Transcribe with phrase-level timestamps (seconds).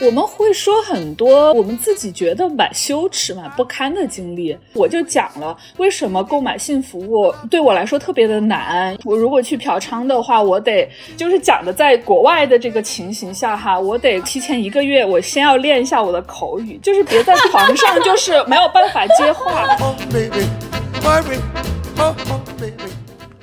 [0.00, 4.56] 我们会说很多我们自己觉得蛮羞耻、蛮不堪的经历。
[4.74, 8.96] 我就讲了为什么购买性服务对我来说特别的难。
[9.04, 19.66] 我如果去嫖娼的话，我得就是讲的在国外的这个情形下哈，我得提前一个月，我先要练一下我的口语，就是别在床上就是没有办法接话。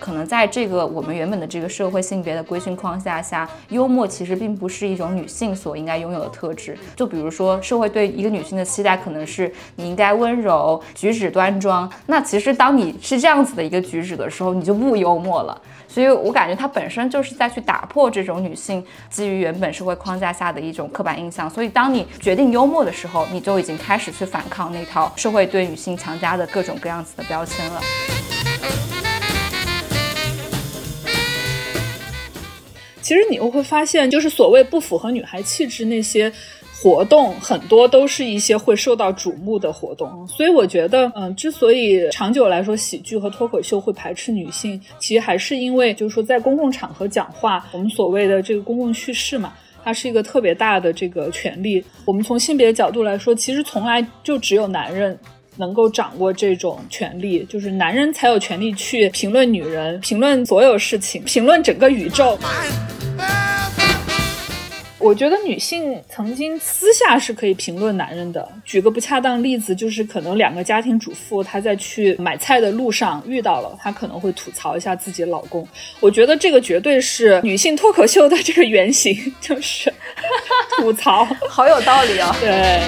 [0.06, 6.78] 可能在这个我们原本的这个社会性别的规训框架下，幽默其实并不是一种女性所应该拥有的特质。
[6.96, 11.92] 就比如说，社会对一个女性的期待可能是你应该温柔、举止端庄。
[12.06, 15.60] 那其实当你是这样子的一个举止的时候，你就不幽默了。
[15.88, 21.50] 所以我感觉它本身就是在去打破这种女性基于原本社会框架下的一种刻板印象。
[21.50, 27.82] 所以当你决定幽默的时候，你就已经开始去反抗那套社会对女性强加的各种各样子的标签了。
[33.06, 36.32] 其实你又会发现，就是所谓不符合女孩气质那些
[36.82, 40.28] 活动，很多都是一些会受到瞩目的活动。
[40.28, 49.54] 所以我觉得，嗯，之所以长久来说喜剧和脱口秀会排斥女性，其实还是因为，就是说在公共场合讲话，我们所谓的这个公共叙事嘛，
[49.84, 51.86] 它是一个特别大的这个权利。
[52.06, 55.16] 我们从性别角度来说，其实从来就只有男人。
[55.58, 62.38] 能够掌握这种权利，就是男人才有权利去评论女人，评论所有事情，评论整个宇宙。
[64.98, 68.48] 我觉得女性曾经私下是可以评论男人的。
[68.64, 75.68] 举个不恰当例子，就是可能两个家庭主妇，她在去买菜的路上遇到了，她可能会吐槽一下自己老公。
[76.00, 79.94] 我觉得这个绝对是女性脱口秀的这个原型，就是
[80.78, 82.36] 吐槽， 好有道理啊。
[82.40, 82.82] 对。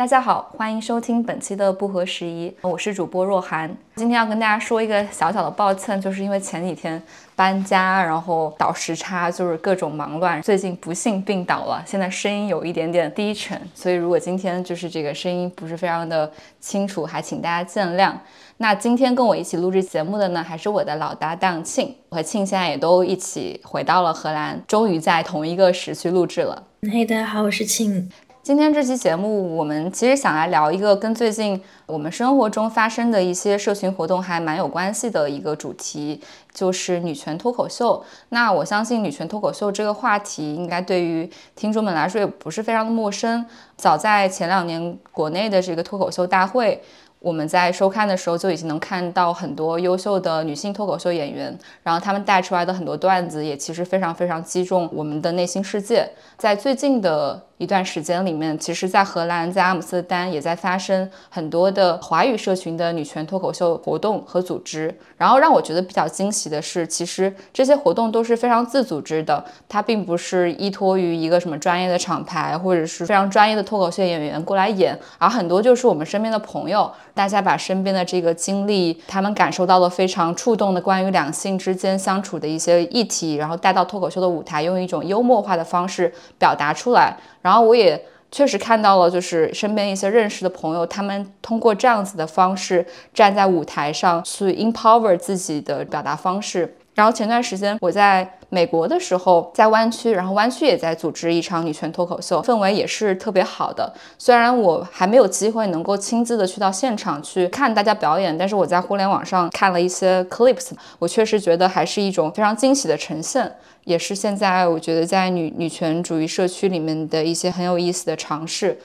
[0.00, 3.70] 大家好，欢迎收听本期的不合时宜，我是主播若涵。
[3.96, 7.02] 今天要跟大家说一个小小的抱歉，就是因为前几天
[7.36, 18.14] 搬家，然后倒时差，就是各种忙乱，最近不幸病倒了，现在声音有一点点低沉，所以如果今天就是这个声音不是非常的清楚，还请大家见谅。
[18.56, 26.62] 那今天跟我一起录制节目的呢，还是我的老搭档庆，我和庆现在也都一起回到了荷兰，终于在同一个时区录制了。
[26.90, 28.10] 嘿，大家好，我是庆。
[28.42, 36.18] 今天这期节目，我们其实想来聊一个跟最近我们生活中发生的一些社群活动还蛮有关系的一个主题，
[36.54, 38.02] 就是女权脱口秀。
[38.30, 43.44] 那我相信女权脱口秀这个话题，应该对于听众们来说也不是非常的陌生。
[43.76, 46.82] 早在前两年，国内的这个脱口秀大会。
[47.18, 56.08] 我们在收看的时候就已经能看到很多优秀的女性脱口秀演员，然后他们带出来的很多段子也其实非常非常击中我们的内心世界。
[56.38, 64.98] 在最近的一段时间里面，其实，在荷兰，在阿姆斯特丹也在发生很多的华语社群的女权脱口秀活动和组织。
[65.18, 76.90] 然后让我觉得比较惊喜的是，其实这些活动都是非常自组织的，它并不是依托于一个什么专业的厂牌或者是非常专业的脱口秀演员过来演，而很多就是我们身边的朋友。
[77.12, 87.14] 大家把身边的这个经历，他们感受到了非常触动的关于两性之间相处的一些议题，然后带到脱口秀的舞台，用一种幽默化的方式表达出来。
[87.42, 88.00] 然后然后我也
[88.30, 96.72] 确实看到了，就是身边一些认识的朋友，他们通过这样子的方式站在舞台上去 empower 自己的表达方式。
[96.94, 98.28] 然后前段时间我在。
[98.52, 103.94] 美国的时候，在湾区，然后湾区也在组织一场女权脱口秀，氛围也是特别好的。
[104.18, 118.76] 虽然我还没有机会能够亲自的去到现场去看大家表演，但是我在互联网上看了一些 clips，我确实觉得还是一种非常惊喜的呈现，也是现在我觉得在女女权主义社区里面的一些很有意思的尝试。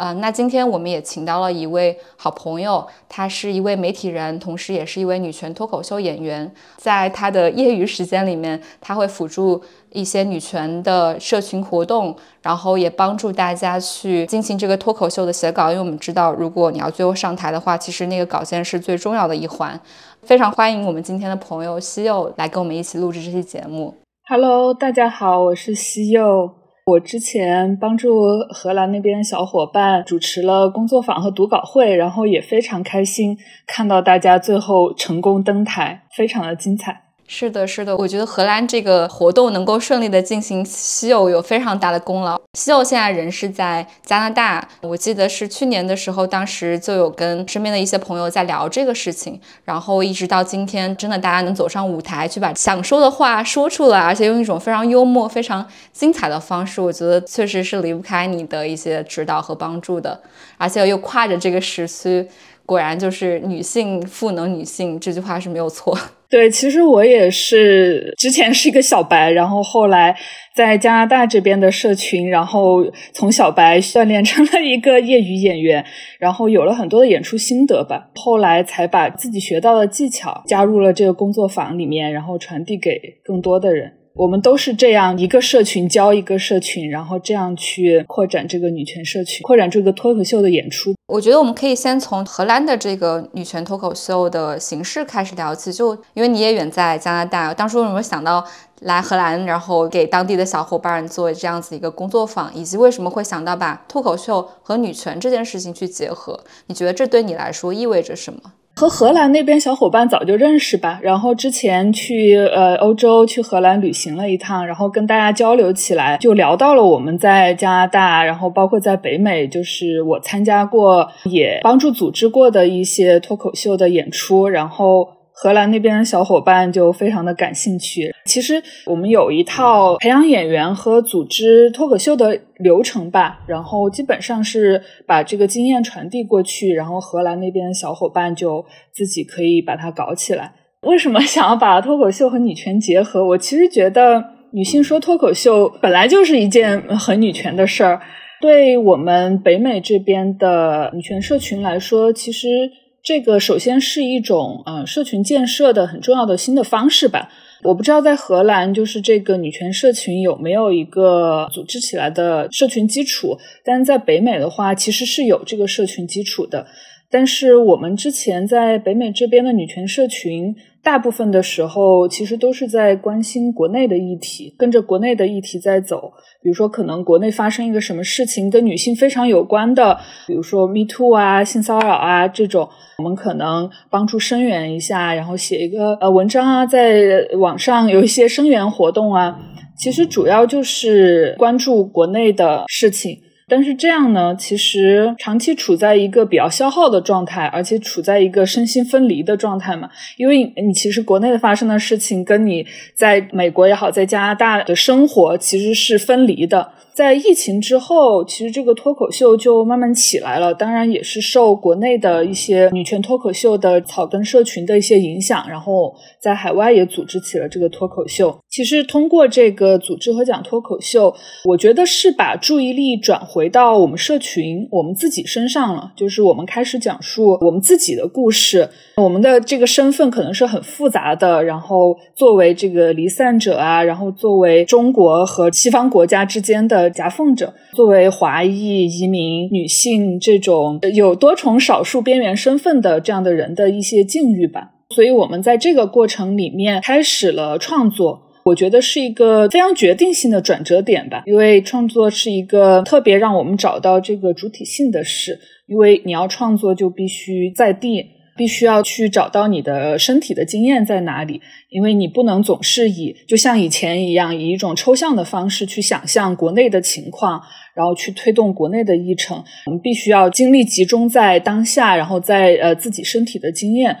[0.00, 6.50] 呃，那今天我们也请到了一位好朋友，他是一位媒体人，同时也是一位女权脱口秀演员。
[6.78, 15.68] 在他的业余时间里面，他会辅助一些女权的社群活动，然后也帮助大家去进行这个脱口秀的写稿。
[15.68, 19.78] 因为我们知道，如果你要最后上台的话，其实那个稿件是最重要的一环。
[20.22, 23.94] 非常欢迎我们今天的朋友西柚来跟我们一起录制这期节目。
[24.26, 26.59] Hello，大家好，我是西柚。
[26.90, 37.09] 我之前帮助荷兰那边小伙伴主持了工作坊和读稿会，然后也非常开心看到大家最后成功登台，非常的精彩。
[37.32, 42.36] 是的，是的，我觉得荷兰这个活动能够顺利的进行，西柚有非常大的功劳。
[42.54, 60.20] 西柚现在人是在加拿大，我记得是去年的时候，当时就有跟身边的一些朋友在聊这个事情，然后一直到今天，真的大家能走上舞台去把想说的话说出来，而且用一种非常幽默、非常精彩的方式，我觉得确实是离不开你的一些指导和帮助的，
[60.58, 62.28] 而且又跨着这个时区。
[62.70, 65.98] 果然就是女性赋能女性这句话是没有错。
[66.30, 70.16] 对，其实我也是之前是一个小白，然后后来
[70.54, 75.84] 在加拿大这边的社群，然后从小白锻炼成了一个业余演员，
[76.20, 78.10] 然后有了很多的演出心得吧。
[78.14, 83.94] 后来才把自己学到的技巧加入了这个工作坊里面，然后传递给更多的人。
[84.14, 90.92] 我们都是这样一个社群教一个社群，然后这样去扩展这个女权社群，扩展这个脱口秀的演出。
[91.10, 98.46] 我觉得我们可以先从荷兰的这个女权脱口秀的形式开始聊起，就因为你也远在加拿大，当初有没有想到
[98.82, 106.38] 来荷兰，然后给当地的小伙伴做这样子一个工作坊，以及为什么会想到把脱口秀和女权这件事情去结合？
[106.66, 108.40] 你觉得这对你来说意味着什么？
[108.80, 125.19] 和荷兰那边小伙伴早就认识吧，然后之前去呃欧洲去荷兰旅行了一趟，然后跟大家交流起来，就聊到了我们在加拿大，然后包括在北美，就是我参加过也帮助组织过的一些脱口秀的演出，然后。
[125.42, 128.14] 荷兰那边的小伙伴就非常的感兴趣。
[128.26, 140.52] 其实我们有一套培养演员和组织脱口秀的流程吧，然后基本上是把这个经验传递过去，然后荷兰那边的小伙伴就自己可以把它搞起来。
[140.82, 143.26] 为什么 想要把脱口秀和女权结合？
[143.26, 144.22] 我其实觉得
[144.52, 148.02] 女性说脱口秀本来就是一件很女权的事儿，
[148.42, 152.70] 对我们北美这边的女权社群来说，其实。
[153.02, 157.30] 这个首先是一种呃社群建设的很重要的新的方式吧。
[157.62, 166.66] 我不知道在荷兰就是这个女权社群有没有一个组织起来的社群基础，但在北美的话其实是有这个社群基础的。
[167.10, 170.56] 但是我们之前在北美这边的女权社群。
[170.82, 176.12] 大部分的时候，其实都是在关心国内的议题，跟着国内的议题在走。
[176.42, 189.38] 比如说，可能国内发生一个什么事情跟女性非常有关的，比如说 Me Too 啊、性骚扰啊这种，我们可能帮助声援一下，然后写一个呃文章啊，在网上有一些声援活动啊。
[189.76, 193.18] 其实主要就是关注国内的事情。
[193.50, 199.90] 但是这样呢，其实长期处在一个比较消耗的状态，而且处在一个身心分离的状态嘛。
[200.16, 202.64] 因为你其实国内的发生的事情，跟你
[202.94, 206.70] 在美国也好，在加拿大的生活其实是分离的。
[207.00, 210.52] 在疫情之后，其实这个脱口秀就慢慢起来了。
[210.52, 218.38] 当然，也是受国内的一些女权脱口秀的草根社群的一些影响，然后在海外也组织起了这个脱口秀。
[218.50, 221.14] 其实通过这个组织和讲脱口秀，
[221.46, 225.92] 我觉得是把注意力转回到我们社群、我们自己身上了。
[225.96, 228.68] 就是我们开始讲述我们自己的故事。
[228.98, 244.72] 我们的这个身份可能是很复杂的，然后作为这个离散者啊，然后作为中国和西方国家之间的夹缝者，作为华裔移民女性这种有多重少数边缘身份的这样的人的一些境遇吧。
[244.94, 251.22] 所以，我们在这个过程里面开始了创作，我觉得是一个非常决定性的转折点吧。
[251.26, 255.38] 因为创作是一个特别让我们找到这个主体性的事，
[255.68, 258.04] 因为你要创作就必须在地。
[258.40, 267.42] 必须要去找到你的身体的经验在哪里，因为你不能总是以就像以前一样以一种抽象的方式去想象国内的情况，
[267.74, 269.44] 然后去推动国内的议程。
[269.66, 273.94] 我们必须要精力集中在当下，然后在呃自己身体的经验。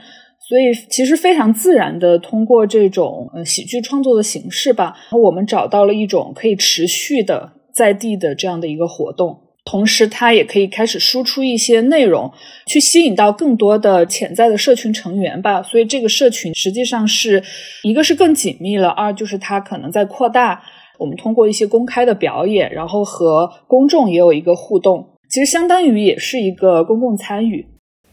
[0.48, 9.49] 所以其实非常自然的通过这种呃喜剧创作的形式吧，我们找到了一种可以持续的在地的这样的一个活动。
[9.64, 12.32] 同时，它也可以开始输出一些内容，
[12.66, 15.62] 去吸引到更多的潜在的社群成员吧。
[15.62, 17.42] 所以，这个社群实际上是
[17.82, 20.62] 一个是更紧密了，二就是它可能在扩大。
[20.98, 27.66] 我们通过一些公开的表演，然后和公众也有一个互动，其实相当于也是一个公共参与。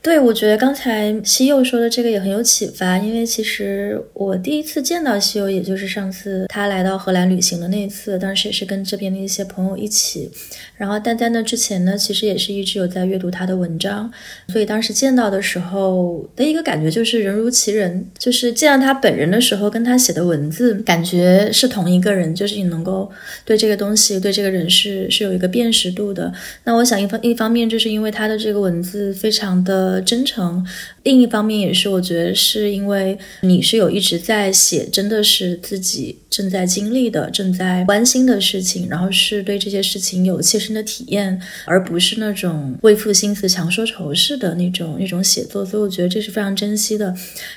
[0.07, 10.31] 对，我觉得刚才西柚说的这个也很有启发，因为其实我第一次见到西柚，也就是上次他来到荷兰旅行的那一次，当时也是跟这边的一些朋友一起。
[10.77, 14.09] 然后，但在那之前呢，其实也是一直有在阅读他的文章，
[14.47, 23.11] 所以当时见到的时候的一个感觉就是人如其人，就是见到他本人的时候，跟他写的文字感觉是同一个人，就是你能够
[23.43, 26.31] 对这个东西、对这个人是是有一个辨识度的。
[26.63, 30.65] 那我想一方一方面就是因为他的这个文字非常的真诚。
[31.03, 47.15] 另一方面也是，我觉得是因为你是有一直在写，真的是自己正在经历的、正在关心的事情，然后是对这些事情有切身的体验，而不是那种为赋新词强说愁似的那种那种写作，所以我觉得这是非常珍惜的。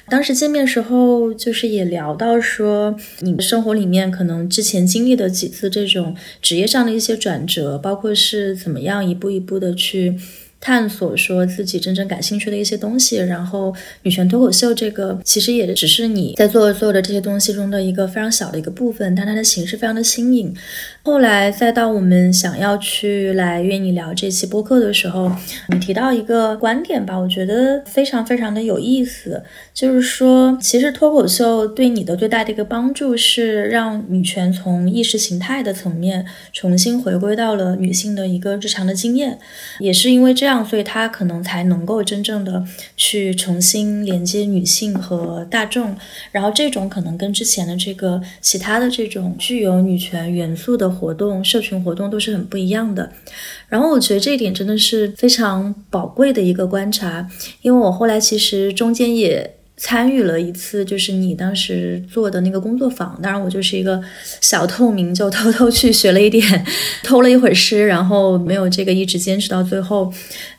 [0.09, 10.17] 当时见面时候，就是也聊到说，你的生活里面可能之前经历的几次这种职业上的一些转折，包括是怎么样一步一步的去。
[10.61, 13.17] 探索说自己真正感兴趣的一些东西。
[13.17, 20.55] 然后，女权脱口秀这个其实也只是你在做所有的这些东西中的一个非常小的一个部分，但它的形式非常的新颖。
[21.03, 25.33] 后来再到我们想要去来约你聊这期播客的时候，
[25.69, 29.43] 你提到一个观点吧，我觉得非常非常的有意思，
[29.73, 39.39] 就是说，其实脱口秀对你的最大的一个帮助是让女权从意识形态的层面重新回归到了女性的一个日常的经验，
[39.79, 42.63] 也是因为这样，所以它可能才能够真正的
[42.99, 45.97] 去重新连接女性和大众，
[46.31, 50.90] 然后这种可能跟之前的这个其他的这种具有女权元素的。
[50.91, 53.13] 活动、社群活动都是很不一样的，
[53.69, 57.29] 然后我觉得这一点真的是非常宝贵的一个观察，
[57.63, 64.03] 因为我后来其实中间也参与了一次，就是你当时做的那个工作坊，当然我就是一个
[64.41, 66.67] 小透明，就偷偷去学了一点，
[67.03, 70.13] 偷了一会儿师，然后没有这个一直坚持到最后，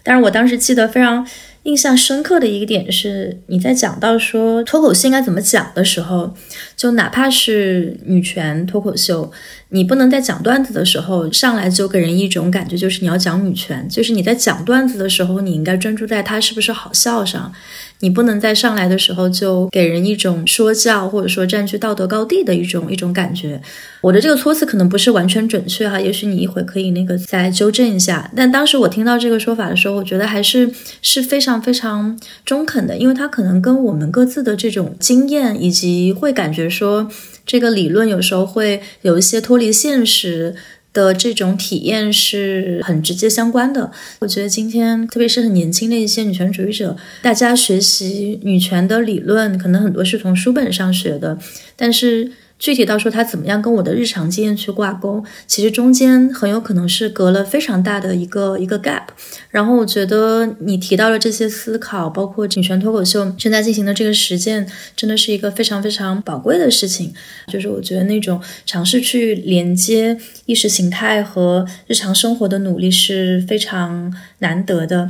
[0.03, 1.27] 但是我当时记得非常。
[1.63, 6.34] 印象深刻的一个点是，你在讲到说脱口秀应该怎么讲的时候，
[6.75, 9.32] 就哪怕是女权脱口秀，
[9.70, 17.53] 你不能在讲段子的时候上来就给人一种感觉，就是你要讲女权，就是你在讲段子的时候，你应该专注在它是不是好笑上。
[18.01, 23.62] 你不能在上来的时候就给人一种说教或者说占据道德高地的一种一种感觉。
[24.01, 28.29] 我的这个措辞可能不是完全准确哈，也许你一会可以那个再纠正一下。
[28.36, 37.10] 但当时我听到这个说法的时候，我觉得还是是非常非常中肯的，因为它可能跟我们各自的这种经验以及会感觉说
[37.46, 40.55] 这个理论有时候会有一些脱离现实。
[40.93, 43.91] 的这种体验是很直接相关的。
[44.19, 51.38] 我觉得今天，特别是很年轻的一些女权主义者，大家学习女权的理论，可能很多是从书本上学的，
[51.75, 52.31] 但是。
[52.62, 59.08] 具体到说它怎么样跟我的日常经验去挂钩，其实中间很有可能是隔了非常大的一个一个 gap。
[59.50, 67.12] 然后我觉得你提到了这些思考，包括女权脱口秀正在进行的这个实践，真的是一个非常非常宝贵的事情。
[67.48, 70.15] 就是我觉得那种尝试去连接
[70.46, 75.10] 意识形态和日常生活的努力是非常难得的。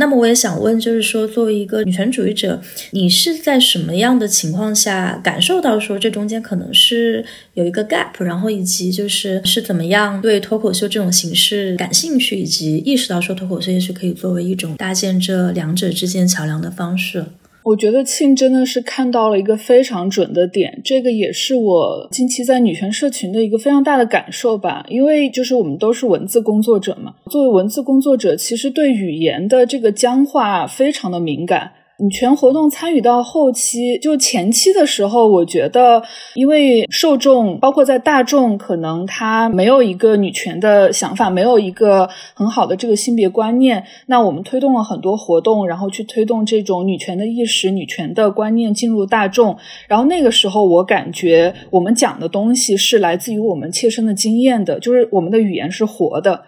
[0.00, 2.58] 那么我也想问，就是说，作为一个女权主义者，
[2.92, 17.26] 你是在什么样的情况下感受到说这中间可能是有一个 gap，然后以及就是是怎么样对脱口秀这种形式感兴趣，以及意识到说脱口秀也许可以作为一种搭建这两者之间桥梁的方式？
[17.70, 24.84] 我觉得庆真的是看到了一个非常准的点，这个也是我近期在女权社群的一个非常大的感受吧。
[24.88, 31.70] 因为就是我们都是文字工作者嘛，作为文字工作者，其实对语言的这个僵化非常的敏感。
[32.00, 36.02] 女权活动参与到后期，就前期的时候，我觉得，
[36.34, 43.84] 因为受众包括在大众，可能他没有一个女权的想法，没有一个很好的这个性别观念。
[44.06, 49.56] 那我们推动了很多活动，然后去推动这种女权的意识、女权的观念进入大众。
[49.86, 56.44] 然后那个时候，我感觉我们讲的东西是来自于我们切身的经验的，就是我们的语言是活的。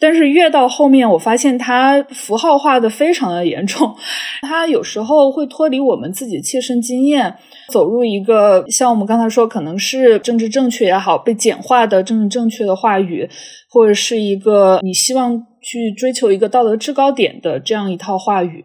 [0.00, 3.94] 但是越到后面，我发现它符号化的非常的严重，
[4.40, 7.36] 它有时候会脱离我们自己切身经验，
[7.68, 13.28] 走入一个像我们刚才说，可能是政治正确也好，被简化的政治正确的话语，
[13.68, 18.64] 或者是一个你希望去追求一个道德制高点的这样一套话语。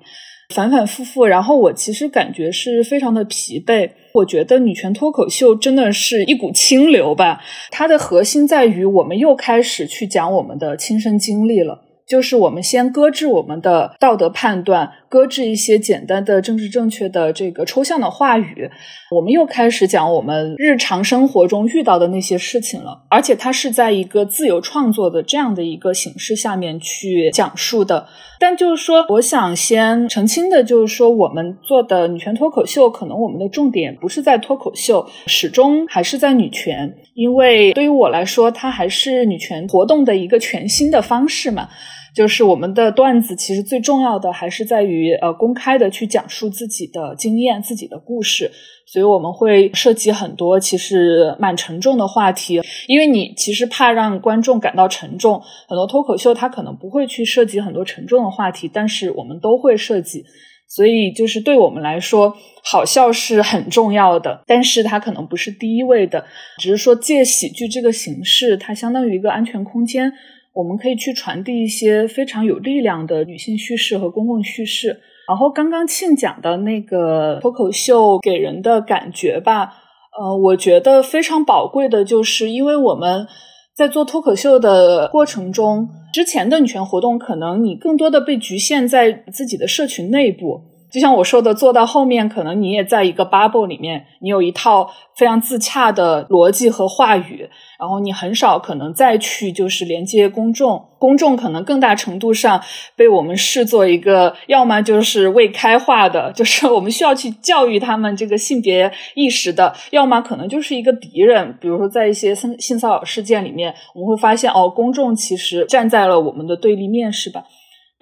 [0.54, 3.90] 反反复复，然后我其实感觉是非常的疲惫。
[4.14, 11.82] 我觉得女权脱口秀真的是一股清流吧，它的核心在于我们又开始去讲我们的亲身经历了。
[12.08, 18.70] 就是我们先搁置我们的道德判断，搁置一些简单的政治正确的这个抽象的话语，
[19.10, 23.08] 我们又开始讲我们日常生活中遇到的那些事情了。
[23.10, 28.08] 而且它是在一个自由创作的这样的一个形式下面去讲述的。
[28.46, 41.70] 但就是说，我想先澄清的就是说，我们做的女权脱口秀，可能我们的重点不是在脱口秀，始终还是在女权，因为对于我来说，它还是女权活动的一个全新的方式嘛。
[42.15, 48.50] 就是我们的段子，其实最重要的还是在于，呃，公开的去讲述自己的经验、自己的故事。
[48.88, 55.41] 所以我们会涉及很多其实蛮沉重的话题，因为你其实怕让观众感到沉重。
[55.67, 60.24] 很多脱口秀它可能不会去涉及很多沉重的话题，但是我们都会涉及。
[60.67, 66.24] 所以就是对我们来说，好笑是很重要的，但是它可能不是第一位的。
[66.60, 70.12] 只是说借喜剧这个形式，它相当于一个安全空间。
[70.55, 75.01] 我们可以去传递一些非常有力量的女性叙事和公共叙事。
[75.27, 79.74] 然后刚刚庆讲的那个脱口秀给人的感觉吧，
[80.17, 83.27] 呃，我觉得非常宝贵的就是，因为我们
[83.75, 90.62] 在做脱口秀的过程中，之前的女权活动可能你更多的被局限在自己的社群内部。
[90.92, 102.62] 就像我说的，做到后面，可能你也在一个 bubble 里面，你有一套非常自洽的逻辑和话语，然后你很少可能再去就是连接公众，公众可能更大程度上
[102.96, 111.58] 被我们视作一个，要么就是未开化的， 就是我们需要去教育他们这个性别意识的，要么可能就是一个敌人。
[111.60, 117.44] 比如说在一些性性骚扰事件里面，我们会发现哦，公众其实站在了我们的对立面，是吧？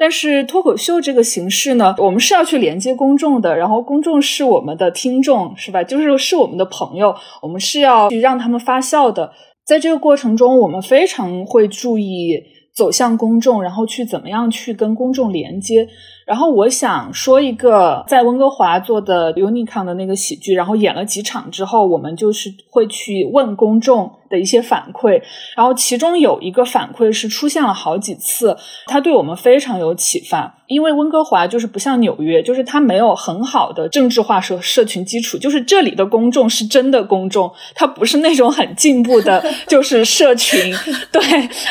[0.03, 5.81] 但是脱口秀这个形式呢，我们是要去连接公众的，然后公众是我们的听众，是吧？
[5.81, 9.31] 就是是我们的朋友，我们是要去让他们发笑的。
[9.65, 12.37] 在这个过程中，我们非常会注意
[12.75, 15.87] 走向公众，然后去怎么样去跟公众连接。
[16.27, 25.21] 然后我想说一个在温哥华做的 Unicon 的那个喜剧，然后演了几场之后，我们就是会去问公众的一些反馈，
[25.55, 30.55] 然后其中有一个反馈是出现了好几次，它对我们非常有启发。
[30.65, 40.73] 因为温哥华就是不像纽约，就是它没有很好的政治化社社群基础，就是这里的公众是真的公众，它不是那种很进步的， 就是社群，
[41.11, 41.21] 对，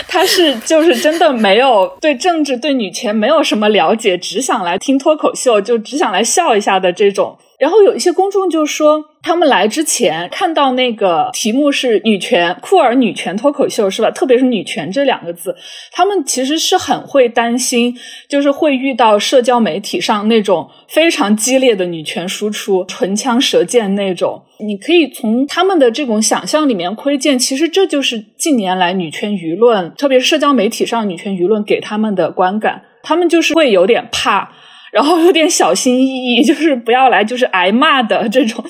[0.07, 7.37] 它是就是真的没有对政治对女权没有什么了解，只想来听脱口秀，就只想来笑一下的这种。
[7.63, 14.11] 然后有一些公众就说，他们来之前看到那个题目是“女权酷儿女权脱口秀”，是吧？
[14.11, 15.55] 特别是“女权”这两个字，
[15.93, 17.97] 他们其实是很会担心，
[18.29, 24.43] 就是会遇到社交媒体上那种非常激烈的女权输出，唇枪舌剑那种。
[24.59, 34.53] 你可以从他们的这种想象里面窥见，其实这就是近年来女权舆论，特别是社交媒体上女权舆论给他们的观感，他们就是会有点怕。
[34.93, 38.65] 然后有点小心翼翼， 就是不要来，就是挨骂的这种。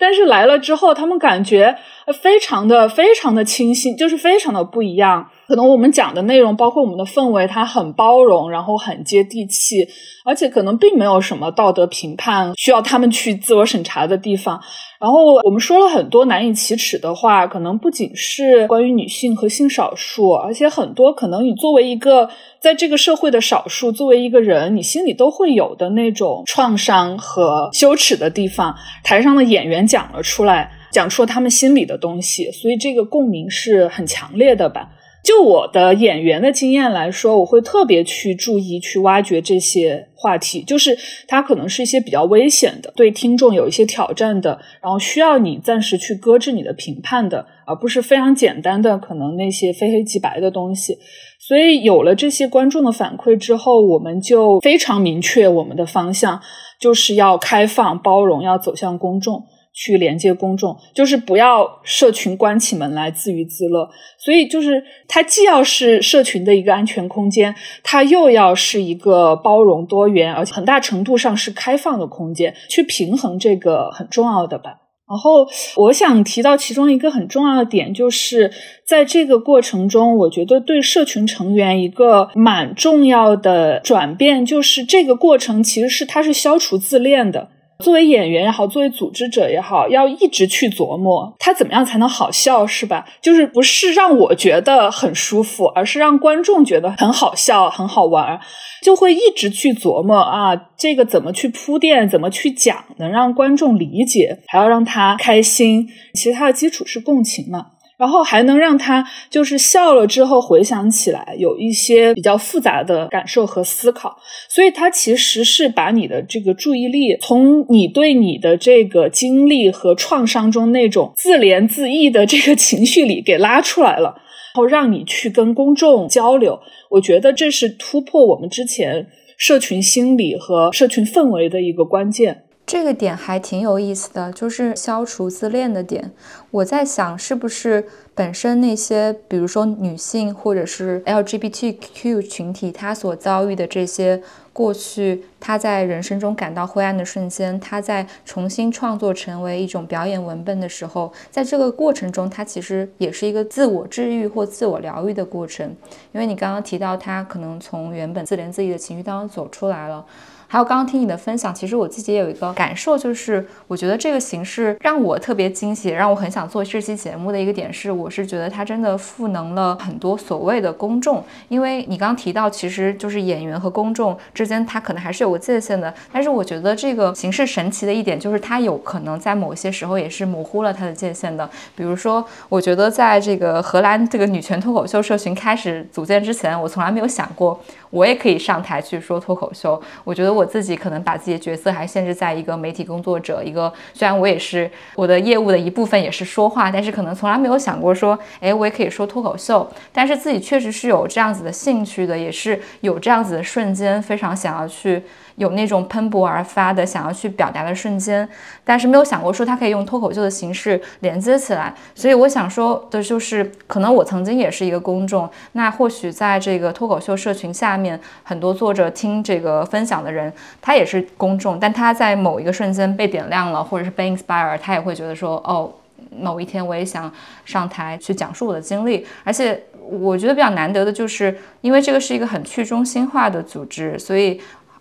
[0.00, 1.76] 但是来了之后，他们感觉
[2.22, 5.30] 非常的、非常的清新，就是非常的不一样。
[5.48, 9.88] 可能我们讲的内容，包括我们的氛围，它很包容，然后很接地气，
[10.26, 14.60] 而且可能并没有什么道德评判需要他们去自我审查的地方。
[15.00, 22.28] 然后我们说了很多难以启齿的话，可能不仅是关于女性和性少数，而且很多可能你作为一个
[22.60, 34.90] 在这个社会的少数，作为一个人，你心里都会有的那种创伤和羞耻的地方，台上的演员讲了出来，讲出了他们心里的东西，所以这个共鸣是很强烈的吧。
[35.24, 50.96] 就我的演员的经验来说，我会特别去注意去挖掘这些话题，就是它可能是一些比较危险的，对听众有一些挑战的，然后需要你暂时去搁置你的评判的，而不是非常简单的可能那些非黑即白的东西。
[51.38, 56.40] 所以有了这些观众的反馈之后，我们就非常明确我们的方向，
[56.80, 59.44] 就是要开放、包容，要走向公众。
[59.80, 63.88] 去连接公众，就是不要社群关起门来自娱自乐。
[64.18, 74.78] 所以，就是它既要是社群的一个安全空间，它又要是一个包容多元，而且很大程度上是开放的空间，去平衡这个很重要的吧。
[75.08, 78.50] 然后，我想提到其中一个很重要的点，就是
[78.84, 87.48] 在这个过程中，我觉得对社群成员一个蛮重要的转变，就是这个过程其实是它是消除自恋的。
[87.84, 93.06] 作为演员也好，作为组织者也好，要一直去琢磨他怎么样才能好笑，是吧？
[93.22, 98.40] 就是不是让我觉得很舒服，而是让观众觉得很好笑、很好玩，
[98.82, 105.88] 就会一直去琢磨啊，这个怎么去铺垫，怎么去讲，能让观众理解，还要让他开心。
[106.14, 107.66] 其实它的基础是共情嘛。
[107.98, 114.16] 然后还能让他就是笑了之后回想起来有一些比较复杂的感受和思考，
[114.48, 124.14] 所以他其实是把你的这个注意力从你对你的这个经历和创伤中那种自怜自艾的这个情绪里给拉出来了，
[124.54, 126.60] 然后让你去跟公众交流。
[126.90, 132.44] 我觉得这是突破我们之前社群心理和社群氛围的一个关键。
[132.68, 136.12] 这个点还挺有意思的，就是消除自恋的点。
[136.50, 155.74] 我在想，是不是本身那些，比如说女性或者是 LGBTQ 群体，她所遭遇的这些过去，她在人生中感到灰暗的瞬间，她在重新创作成为一种表演文本的时候，在这个过程中，她其实也是一个自我治愈或自我疗愈的过程。
[156.12, 160.04] 因为你刚刚提到，她可能从原本自怜自艾的情绪当中走出来了。
[160.50, 171.22] 还有刚刚听你的分享，其实我自己也有一个感受，就是我觉得这个形式让我特别惊喜，让我很想做这期节目的一个点是，我是觉得它真的赋能了很多所谓的公众。
[171.50, 175.92] 因为你刚刚提到，其实就是演员和公众之间，它可能还是有个界限的。
[176.10, 181.46] 但是我觉得这个形式神奇的一点，就是它有可能在某些时候也是模糊了它的界限的。
[181.76, 187.60] 比如说，我觉得在这个荷兰这个女权脱口秀社群开始组建之前，我从来没有想过。
[187.90, 189.80] 我也可以上台去说脱口秀。
[190.04, 199.68] 我觉得我自己可能把自己的角色还限制在一个媒体工作者，一个虽然我也是我的业务的一部分，也是说话，但是可能从来没有想过说，哎，我也可以说脱口秀。
[199.92, 205.02] 但是自己确实是有这样子的兴趣的，也是有这样子的瞬间，非常想要去。
[205.38, 208.28] 有那种喷薄而发的想要去表达的瞬间，
[208.64, 211.72] 但是没有想过说它可以用脱口秀的形式连接起来。
[211.94, 225.72] 所以我想说的就是，可能我曾经也是一个公众，那或许在这个脱口秀社群下面，很多坐着听这个分享的人，他也是公众，但他在某一个瞬间被点亮了，或者是被 inspire，他也会觉得说，哦，
[226.20, 227.10] 某一天我也想
[227.44, 229.06] 上台去讲述我的经历。
[229.22, 234.40] 而且我觉得比较难得的就是，因为这个是一个很去中心化的组织，所以。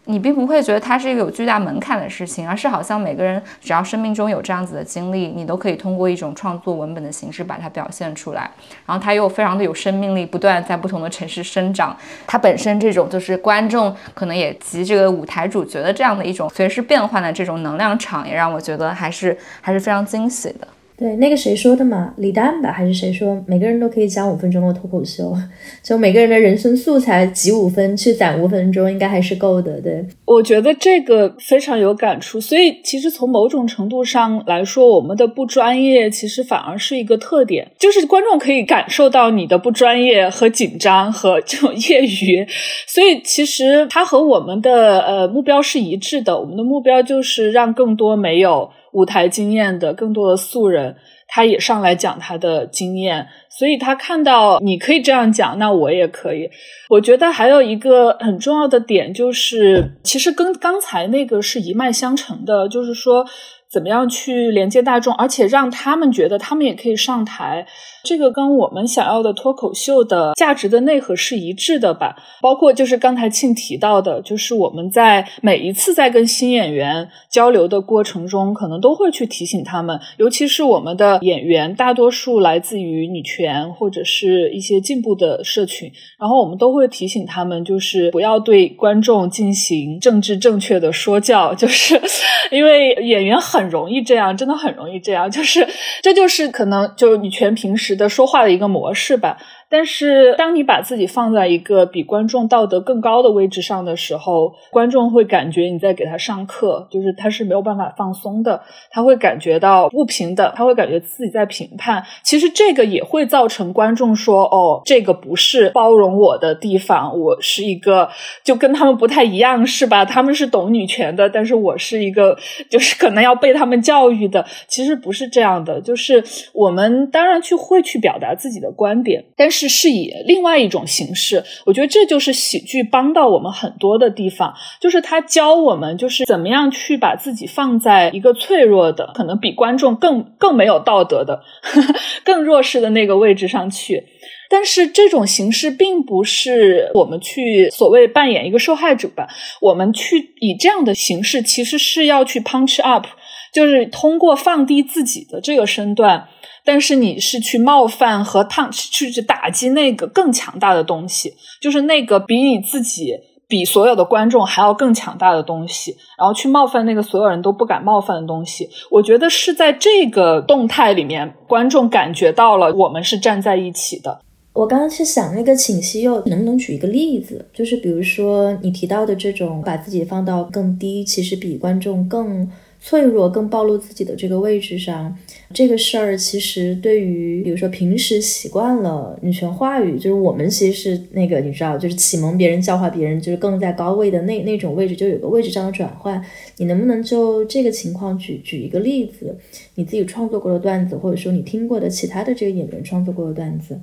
[0.09, 8.49] 你并不会觉得它是一个有巨大门槛的事情，而是好像每个人只要生命中有这样子的经历，你都可以通过一种创作文本的形式把它表现出来。
[8.85, 11.95] 然后它又非常的有生命力，不断在不同的城市生长。
[12.25, 20.67] 它本身这种就是观众可能也及这个舞台主角的这样的一种随时变换的这种能量场，也让我觉得还是还是非常惊喜的。
[20.97, 22.11] 对，那个谁说的嘛？
[22.17, 25.31] 李诞吧，还是谁说每个人都可以讲五分钟的脱口秀？
[25.83, 29.79] 就每个人的人生素材挤五分去攒五分钟，应该还是够的。
[29.79, 32.41] 对，我觉得这个非常有感触。
[32.41, 42.43] 所以其实从某种程度上来说，我们的不专业其实反而是一个特点，就是观众可以感受到你的不专业和紧张和这种业余。
[42.87, 46.39] 所以其实它和我们的呃目标是一致的。
[46.39, 48.71] 我们的目标就是让更多没有。
[48.97, 50.95] 舞台经验的更多的素人，
[51.27, 56.49] 他也上来讲他的经验，所以他看到你可以这样讲，那我也可以。
[56.89, 63.25] 我觉得还有一个很重要的点就是，其实跟刚才那个是一脉相承的，就是说。
[63.69, 67.67] 怎么样去连接大众，而且让他们觉得他们也可以上台，
[68.07, 72.15] 这个跟我们想要的脱口秀的价值的内核是一致的吧？
[72.41, 92.01] 包括就是刚才庆提到的，就是我们在每一次在跟新演员交流的过程中，可能都会去提醒他们，尤其是我们的演员大多数来自于女权或者是一些进步的社群，然后我们都会提醒他们，就是不要对观众进行政治正确的说教， 就是
[92.49, 93.67] 因为演员很。
[93.67, 95.67] 容易这样，真的很容易这样，就是
[96.01, 99.37] 这就是可能就女权平时的说话的一个模式吧。
[99.69, 112.01] 但是，当你把自己放在一个比观众道德更高的位置上的时候，观众会感觉你在给他上课，就是他是没有办法放松的，他会感觉到不平等，他会感觉自己在评判。
[112.23, 118.07] 其实这个也会造成观众说：“哦，这个不是包容我的地方，我是一个
[118.45, 120.05] 就跟他们不太一样，是吧？
[120.05, 122.37] 他们是懂女权的，但是我是一个
[122.69, 124.45] 就是可能要被他们教育的。
[124.69, 129.56] 其实不是这样的，就是我们当然去会去表达自己的观点，但是。
[129.57, 141.41] 是是以另外一种形式，我觉得这就是喜剧帮到我们很多的地方，就是他教我们就是怎么样去把自己放在一个脆弱的，可能比观众更更没有道德的、
[142.23, 144.03] 更弱势的那个位置上去。
[144.49, 149.27] 但是这种形式并不是我们去所谓扮演一个受害者吧，
[149.59, 153.07] 我们去以这样的形式，其实是要去 punch up，
[153.51, 156.27] 就是通过放低自己的这个身段。
[156.67, 163.13] 但是你是去冒犯和烫去去打击那个更强大的东西，就是那个比你自己
[163.47, 168.67] 比所有的观众还要更强大的东西，然后去冒犯那个所有人都不敢冒犯的东西。
[168.91, 174.19] 我觉得是在这个动态里面，观众感觉到了我们是站在一起的。
[174.51, 182.51] 我刚刚去想那个请西柚能不能举一个例子，就是比如说你提到的这种把自己放到更低，其实比观众更。
[182.79, 185.13] 脆弱更暴露自己的这个位置上，
[185.53, 196.21] 这个事儿其实对于比如说平时习惯了女权话语，就是我们其实是那个你知道，就是启蒙别人、教化别人，就是更在高位的那那种位置，就有个位置上的转换。
[196.57, 199.37] 你能不能就这个情况举举一个例子？
[199.75, 203.79] 你自己创作过的段子，或者说你听过的其他的这个演员创作过的段子？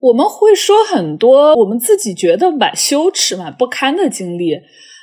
[0.00, 4.50] 我们会说很多我们自己觉得蛮羞耻、蛮不堪的经历。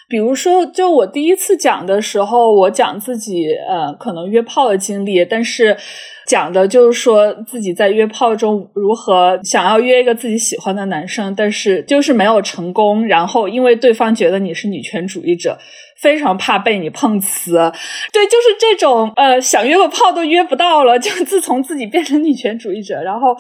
[0.08, 5.76] 比如说，就我第一次讲的时候，我讲自己呃可能约炮的经历，但是
[6.28, 15.58] 讲的就是说自己在约炮中如何想要约一个自己喜欢的男生，但是就是没有成功，然后因为对方觉得你是女权主义者。
[15.98, 17.54] 非常怕被你碰瓷，
[18.12, 21.00] 对，就是这种呃，想约个炮都约不到了。
[21.00, 23.34] 就自从自己变成女权主义者，然后，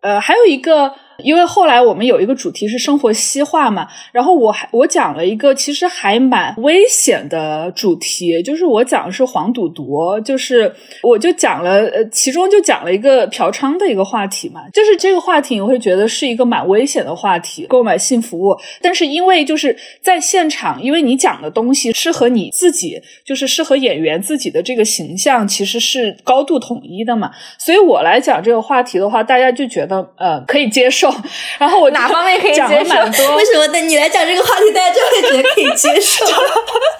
[0.00, 0.90] 呃，还有一个。
[1.22, 31.09] 因为后来我们有一个主题是生活西化嘛，然后我还我讲了一个其实还蛮危险的主题，就是我讲的是黄赌毒，就是我就讲了呃，其中就讲了一个嫖娼的一个话题嘛，就是这个话题你会觉得是一个蛮危险的话题，购买性服务，但是因为就是在现场，因为你讲的东西是和你自己就是适合演员自己的这个形象其实是高度统一的嘛，所以我来讲这个话题的话，大家就觉得呃可以接受。
[31.58, 33.34] 然后我哪方面可以接受？
[33.36, 36.24] 为什么等你来讲这个话题，大家就会觉得可以接受？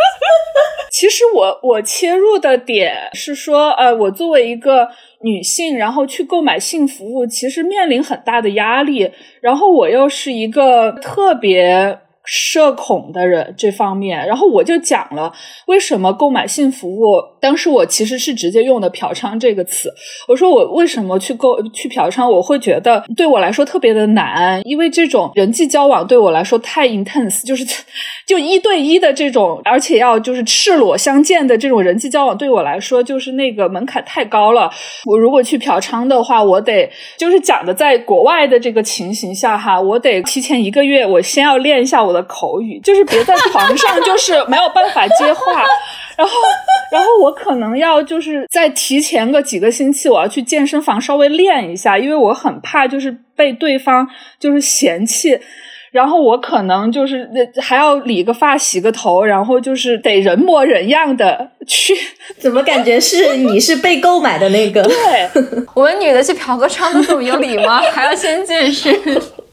[0.90, 4.88] 其实我我切入的点是说，呃，我作为一个
[5.22, 9.10] 女性，然后去购买性服务，其实面临很大的压力。
[9.40, 12.00] 然后我又是一个特别。
[12.32, 15.32] 社恐的人这方面，然后我就讲了
[15.66, 17.20] 为什么购买性服务。
[17.40, 19.92] 当时我其实是直接用的“嫖娼”这个词。
[20.28, 22.28] 我说我为什么去购去嫖娼？
[22.30, 27.66] 我会觉得对我来说特别的难，因为这种人际交往对我来说太 intense，就是
[28.24, 34.70] 就一对一的这种，而且要就是赤裸相见的这种人际交往对我来说就是那个门槛太高了。
[35.06, 36.88] 我如果去嫖娼的话，我得
[37.18, 42.19] 就是讲的在国外的这个情形下哈，我得提前一个月，我先要练一下我的。
[42.24, 45.64] 口语就是别在床上，就是没有办法接话，
[46.16, 46.32] 然后，
[46.92, 55.38] 然后我可能要就是再提前个几个星期，我要去健身房稍微练一下，因为我很怕就是被对方就是嫌弃，
[55.92, 57.28] 然后我可能就是
[57.60, 61.94] 还要理个发、洗个头，然后就是得人模人样的去。
[62.38, 64.82] 怎么感觉是你是被购买的那个？
[64.82, 65.28] 对，
[65.74, 67.80] 我们女的去嫖个娼都这么有理吗？
[67.92, 68.94] 还要先健身。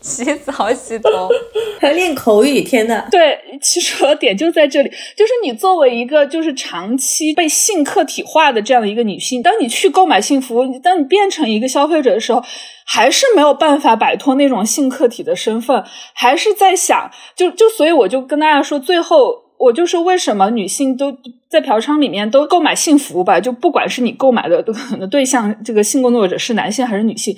[0.07, 1.27] 洗澡、洗头，
[1.81, 3.05] 还练口语，天呐！
[3.11, 12.41] 对，其实我的点就在这里，就是你作为一个就是长期被性客体化的这样的一个女性，当你去购买性服务，当你变成一个消费者的时候，
[12.85, 21.17] 还是没有办法摆脱那种性客体的身份，还是在想，就就所以我就跟大家说，最后我就是为什么女性都。
[21.49, 24.61] 在嫖娼里面都购买性服务吧，就不管是你购买的
[25.09, 27.33] 对象，这个性工作者是男性还是女性，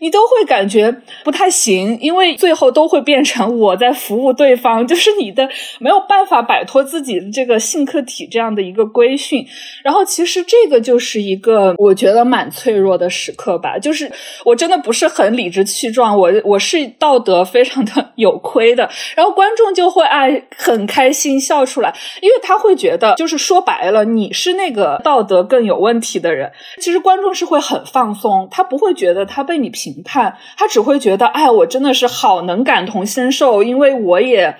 [0.00, 5.48] 你都会感觉不太行，因为最后都会变成我在服务对方， 就是你的
[5.80, 9.42] 没有办法摆脱自己的这个性客体这样的一个规训。
[9.82, 14.12] 然后其实这个就是一个我觉得蛮脆弱的时刻吧，就是
[14.44, 18.90] 我真的不是很理直气壮，我我是道德非常的 有亏的。
[19.16, 23.53] 然后观众就会爱很开心笑出来，因为他会觉得就是说。
[23.54, 26.50] 说白了，你是那个道德更有问题的人。
[26.80, 34.56] 其实观众是会很放松，他不会觉得他被你评判，他只会觉得，哎，我真的是好能感同身受，因为我也。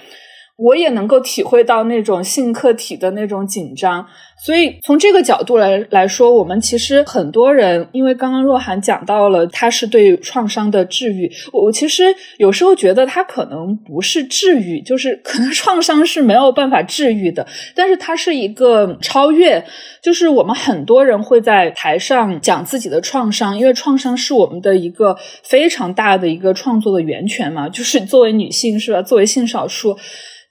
[0.57, 4.07] 我也能够体会到那种性客体的那种紧张，
[4.45, 11.29] 所以从这个角度来来说，我们其实很多人，因为刚刚若涵讲到了，他是对创伤的治愈。
[11.53, 12.05] 我其实
[12.39, 19.65] 有时候觉得他可能不是治愈，就是可能创伤是没有办法治愈的，但是它是一个超越。
[20.01, 27.69] 就是我们很多人会在台上讲自己的创伤，因为创伤是我们的一个非常大的一个创作的源泉嘛。
[27.69, 29.03] 就是作为女性是吧？
[29.03, 29.97] 作为性少数。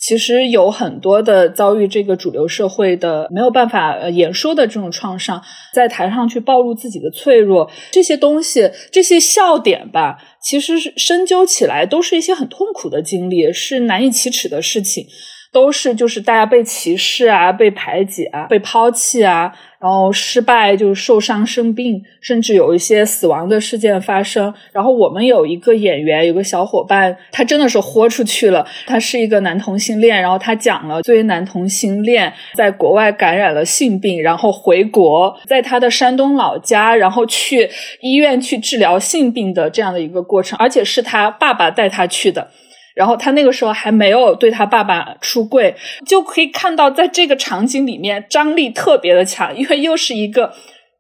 [0.04, 15.08] 其实有很多的遭遇这个主流社会的没有办法演说的这种创伤，在台上去暴露自己的脆弱，这些东西，这些笑点吧，其实是深究起来都是一些很痛苦的经历，是难以启齿的事情。
[15.54, 24.52] 都是就是大家被歧视啊，被排挤啊，被抛弃啊，然后失败就是受伤生病，甚至有一些死亡的事件发生。
[24.72, 28.66] 然后我们有一个演员，有个小伙伴，他真的是豁出去了。
[28.88, 37.70] 他是一个男同性恋，然后他讲了作为男同性恋在国外感染了性病，然后回国，在他的山东老家，然后去
[38.02, 42.50] 医院去治疗性病的这样的一个过程，而且是他爸爸带他去的。
[42.93, 45.75] 然后他那个时候还没有对他爸爸出柜，
[46.06, 50.53] 就可以看到在这个场景里面张力特别的强，因为又是一个。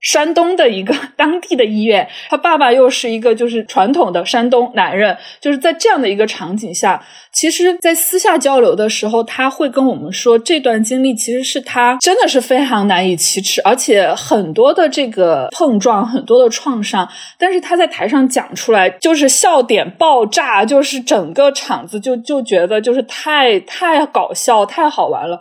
[0.03, 25.37] 山东的一个当地的医院， 他爸爸又是一个就是传统的山东男人，就是在这样的一个场景下，其实，在私下交流的时候，他会跟我们说，这段经历其实是他真的是非常难以启齿，而且很多的这个碰撞，很多的创伤，但是他在台上讲出来，就是笑点爆炸，就是整个场子就就觉得就是太太搞笑，太好玩了。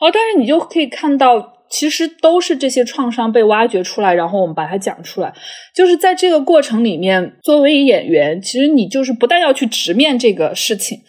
[0.00, 1.52] 后，但是你就可以看到。
[1.78, 5.34] 其实都是这些创伤被挖掘出来，然后我们把它讲出来。
[5.74, 11.00] 就是在这个过程里面，作为演员，其实你就是不但要去直面这个事情，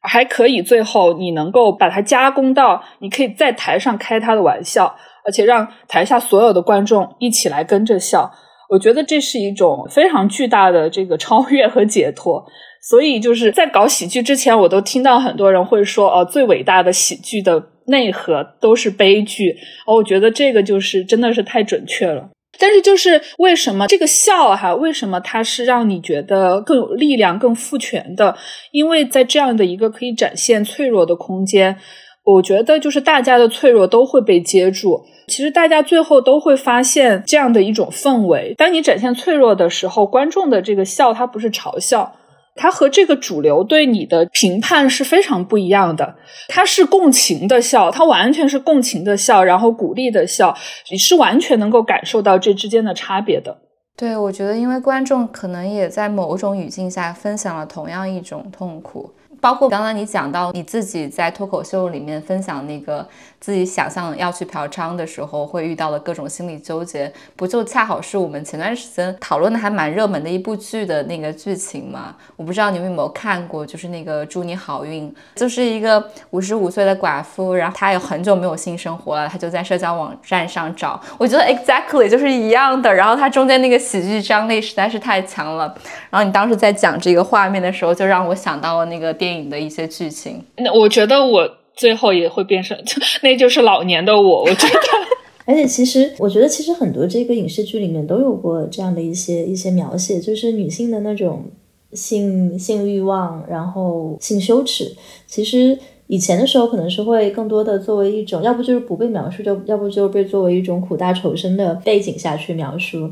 [0.00, 8.32] 还可以最后你能够把它加工到，你可以在台上开他的玩笑，而且让台下所有的观众一起来跟着笑。
[8.70, 12.46] 我觉得这是一种非常巨大的这个超越和解脱。
[12.88, 19.56] 所以就是在搞喜剧之前，我都听到很多人会说，哦，最伟大的喜剧的内核都是悲剧。
[19.86, 22.28] 哦，我觉得这个就是真的是太准确了。
[22.56, 24.74] 但是就是为什么这个笑哈？
[24.74, 28.36] 为什么它是让你觉得更有力量、更赋权的？
[28.70, 31.76] 因为在这样的一个可以展现脆弱的空间，
[32.22, 35.00] 我觉得就是大家的脆弱都会被接住。
[35.26, 42.14] 其实大家最后都会发现这样的一种氛围：当你展现脆弱的时候，观众的这个笑，它不是嘲笑。
[42.54, 46.16] 它和这个主流对你的评判是非常不一样的，
[46.48, 50.56] 它是共情的笑，它完全是共情的笑，然后鼓励的笑，
[50.90, 53.58] 你是完全能够感受到这之间的差别的。
[53.96, 59.12] 对，我觉得因为观众可能也在某种语境下分享了同样一种痛苦。
[59.40, 63.06] 包括刚刚你讲到你自己在脱口秀里面分享那个
[63.44, 72.16] 自己想象要去嫖娼的时候会遇到的各种心理纠结，不就恰好是我们前段时间讨论的还蛮热门的一部剧的那个剧情吗？
[72.36, 82.92] 我不知道你们有没有看过，就是那个祝你好运，就是一个五十五岁的寡妇，然后她有很久没有性生活了，她就在社交网站上找，我觉得 exactly 就是一样的。
[82.92, 85.66] 然后它中间那个喜剧张力实在是太强了。
[86.10, 89.44] 然后你当时在讲这个画面的时候，就让我想到了那个电影。
[89.44, 92.76] 的一些剧情，那我觉得我最后也会变成，
[93.22, 94.42] 那就是老年的我。
[94.42, 94.78] 我觉得，
[95.46, 101.44] 而且其实我觉得，其实很多这个影视剧里面都有过这样的一些一些描写，就是女性的那种
[101.92, 104.94] 性性欲望，然后性羞耻。
[105.26, 113.10] 其实以前的时候，可能是会更多的作为一种，要不就是不被描述，就要不就被作为一种苦大仇深的背景下去描述。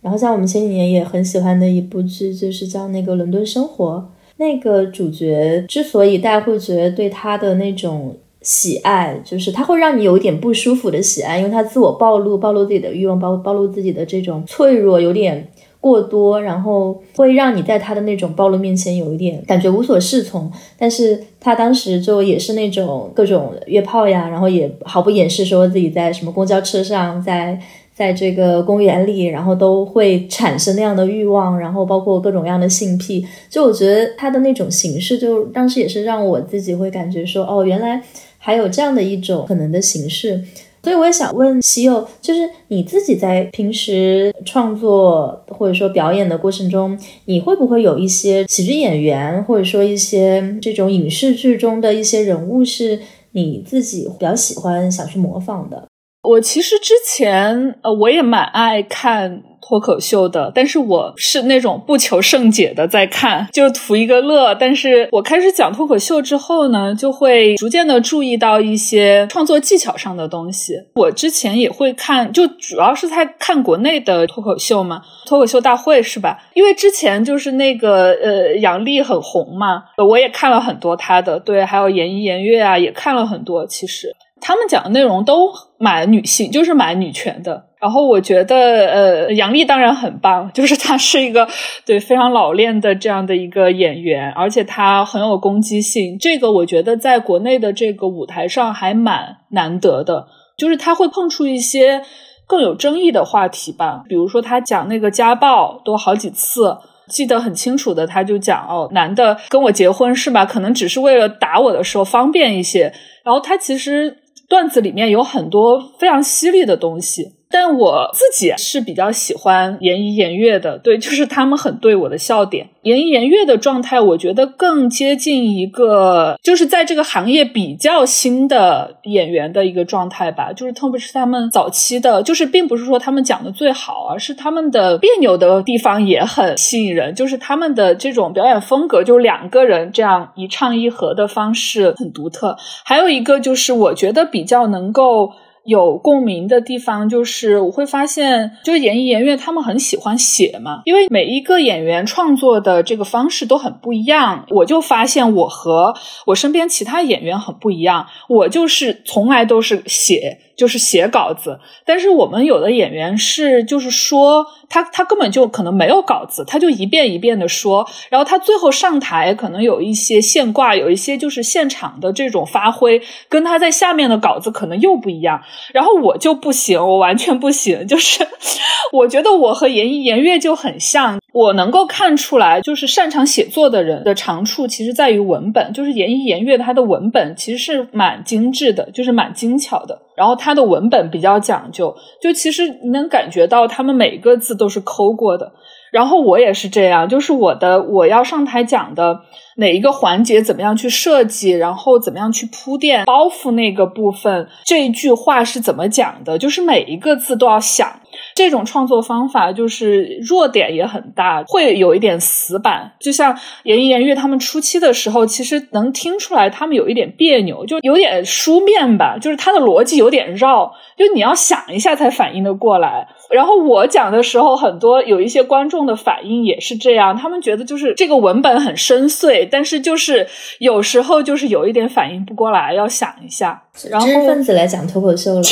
[0.00, 4.10] 然后像我们前几年也很喜欢的一部剧，就是叫那个《伦敦生活》。
[4.36, 15.48] 那个主角之所以大家会觉得对他的那种喜爱，就是他会让你有一点不舒服的喜爱，因为他自我暴露、暴露自己的欲望、暴暴露自己的这种脆弱有点
[15.80, 20.50] 过多，然后会让你在他的那种暴露面前有一点感觉无所适从。
[20.78, 27.60] 但是他当时就也是那种各种约炮呀，然后也毫不掩饰说自己在什么公交车上在。
[27.94, 33.24] 在这个公园里，然后都会产生那样的欲望，然后包括各种各样的性癖。
[33.48, 38.02] 就我觉得他的那种形式，就当时也是让我自己会感觉说，哦，原来
[38.36, 40.42] 还有这样的一种可能的形式。
[40.82, 53.00] 所以我也想问西柚，就是你自己在平时创作或者说表演的过程中，你会不会有一些喜剧演员，或者说一些这种影视剧中的一些人物，是
[53.32, 55.88] 你自己比较喜欢想去模仿的？
[56.24, 64.54] 我其实之前呃，我也蛮爱看脱口秀的，但是我是那种不求甚解的在看，就图一个乐。
[64.54, 70.74] 但是我开始讲脱口秀之后呢，就会逐渐的注意到一些创作技巧上的东西。
[70.94, 76.38] 我之前也会看，就主要是在看国内的脱口秀嘛，脱口秀大会是吧？
[76.54, 83.66] 因为之前就是那个呃杨笠很红嘛，我也看了很多他的，对，还有严一严月啊，也看了很多。
[83.66, 84.14] 其实。
[84.46, 87.64] 他们讲的内容都蛮女性，就是蛮女权的。
[87.80, 88.56] 然后我觉得，
[88.88, 91.48] 呃，杨笠当然很棒，就是她是一个
[91.86, 96.18] 对非常老练的这样的一个演员，而且她很有攻击性。
[96.18, 100.26] 这个我觉得在国内的这个舞台上还蛮难得的，
[100.58, 102.02] 就是她会碰触一些
[102.46, 104.02] 更有争议的话题吧。
[104.06, 106.76] 比如说她讲那个家暴，都好几次
[107.08, 110.44] 记得很清楚的，她就讲哦，男的跟我结婚是吧？
[110.44, 112.92] 可能只是为了打我的时候方便一些。
[113.24, 114.18] 然后她其实。
[114.48, 117.34] 段子里面有很多非常犀利的东西。
[117.50, 122.68] 但我自己是比较喜欢言一言月的，对，就是他们很对我的笑点。
[122.82, 130.52] 言一言月的状态，我觉得更接近一个，就是在这个行业比较新的演员的一个状态吧。
[130.52, 137.14] 就是特别是他们早期的，就是并不是说他们讲的最好，而是他们的别扭的地方也很吸引人。
[137.14, 142.56] 就是他们的这种表演风格，就是两个人这样一唱一和的方式很独特。
[142.84, 145.32] 还有一个就是我觉得比较能够。
[145.64, 154.46] 有共鸣的地方就是，我会发现，就是演艺演员他们很喜欢写嘛，因为每一个演员创作的这个方式都很不一样。
[154.50, 155.94] 我就发现我和
[156.26, 160.38] 我身边其他演员很不一样，我就是从来都是写。
[160.56, 175.42] 就是写稿子，但是我们有的演员是，就是说他他根本就可能没有稿子，他就一遍一遍的说，然后他最后上台可能有一些现挂，有一些就是现场的这种发挥，跟他在下面的稿子可能又不一样。
[175.72, 178.26] 然后我就不行，我完全不行，就是
[178.92, 185.72] 我觉得我和严艺严月就很像，我能够看出来，就是擅长写作的人的长处，其实在于文本。
[185.72, 190.00] 就是言一言月，它的文本其实是蛮精致的，就是蛮精巧的。
[190.16, 195.52] 然后它的文本比较讲究，就其实你能感觉到他们每一个字都是抠过的。
[195.94, 199.20] 然后我也是这样，就是我的我要上台讲的
[199.58, 208.00] 哪一个环节怎么样去设计，然后怎么样去铺垫包袱那个部分，这一句话是怎么讲的，就是每一个字都要想。
[208.34, 212.92] 这种创作方法就是弱点也很大，会有一点死板。
[213.00, 223.06] 就像言言悦他们初期的时候，其实能听出来他们有一点别扭，就有点书面吧，就是他的逻辑有点绕，就你要想一下才反应的过来。
[223.30, 230.26] 然后我讲的时候，很多有一些观众的反应也是这样，他们觉得就是这个文本很深邃，但是就是
[230.58, 233.62] 有时候就是有一点反应不过来，要想一下。
[233.74, 235.42] 知识分子来讲脱口秀了，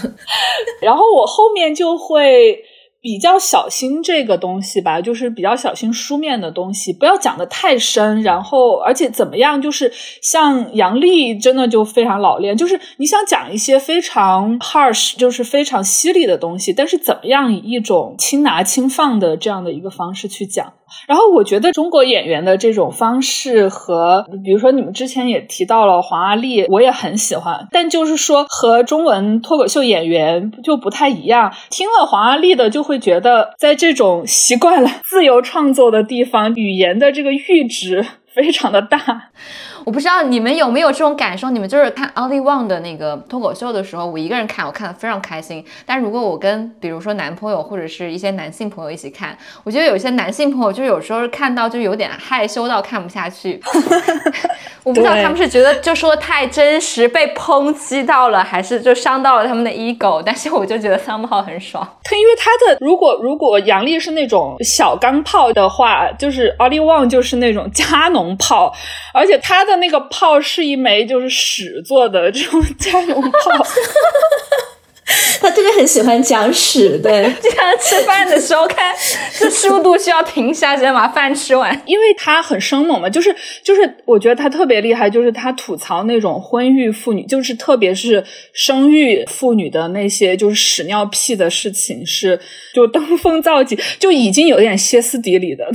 [0.80, 2.62] 然后我后面就会。
[3.02, 8.22] 比较小心这个东西吧，就是比较小心书面的东西，不要讲的太深。
[8.22, 9.90] 然后，而且怎么样，就是
[10.22, 20.74] 像杨丽真的就非常老练，就是你想讲一些非常 harsh，就是非常犀利的东西，但是怎么样以一种轻拿轻放的这样的一个方式去讲。
[21.06, 27.68] 然后我觉得中国演员的这种方式和，比如说你们之前也提到了黄阿丽，我也很喜欢。
[27.70, 31.52] 但就是说和中文脱口秀演员就不太一样。
[31.70, 38.98] 听了黄阿丽的，就会觉得在这种习惯了自由创作的地方，语言的这个阈值非常的大。
[39.86, 41.48] 我不知道你们有没有这种感受？
[41.48, 45.64] 你们就是看 Only One 的那个脱口秀的时候，我一个人看，我看的非常开心。
[45.86, 53.58] 但如果我跟比如说男朋友或者是一些男性朋友一起看，我觉得有些男性朋友就有时候看到就有点害羞到看不下去。
[54.82, 60.22] 我不知道他们是觉得就说太真实被抨击到了，还是就伤到了他们的 ego。
[60.24, 61.86] 但是我就觉得 somehow 很爽。
[62.04, 68.74] 他因为他的如果如果杨笠是那种小钢炮的话，就是 Only One 就是那种加农炮，
[69.14, 69.70] 而且它的。
[69.70, 73.30] 的那个炮是一枚就是屎做的这种 家用炮。
[75.40, 78.94] 他特别很喜欢讲屎， 对，经常吃饭的时候看，
[79.38, 92.38] 这速度需要停下，先把饭吃完， 因为他很生猛嘛，就是就是，我觉得他特别厉害，就是他吐槽那种婚育妇女，就是特别是生育妇女的那些就是屎尿屁的事情，是
[92.74, 95.70] 就登峰造极，就已经有点歇斯底里的，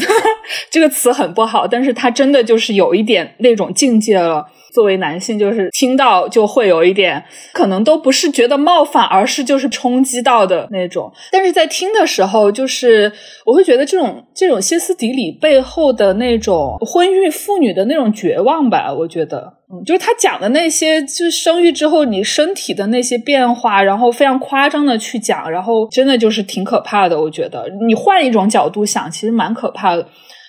[0.70, 4.46] 这个词很不好，但是他真的就是有一点那种境界了。
[4.76, 7.24] 作为男性，就是听到就会有一点，
[7.54, 11.10] 可能都不是觉得冒犯，而是就是冲击到的那种。
[11.32, 13.10] 但是在听的时候，就是
[13.46, 18.94] 我会觉得这种这种歇斯底里背后的那种婚育妇女的那种绝望吧。
[18.94, 27.20] 我觉得，嗯，就是他讲的那些，就是生育之后你身体的那些变化，然后非常夸张的去讲，然后真的就是挺可怕的。
[27.20, 30.06] 我觉得你换一种角度想，其实蛮可怕的。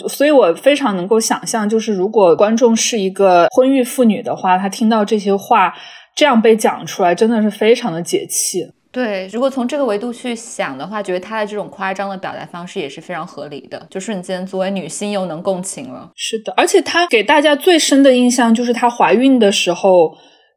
[0.08, 5.72] 所以我非常能够想象，就是如果观众是一个婚育妇女的话，她听到这些话
[6.14, 8.66] 这样被讲出来，真的是非常的解气。
[8.92, 16.10] 对，如果从这个维度去想的话，觉得她的这种夸张的表达方式也是非常合理的，就瞬间作为女性又能共情了。
[16.14, 20.16] 是的，而且她给大家最深的印象就是她怀孕的时候。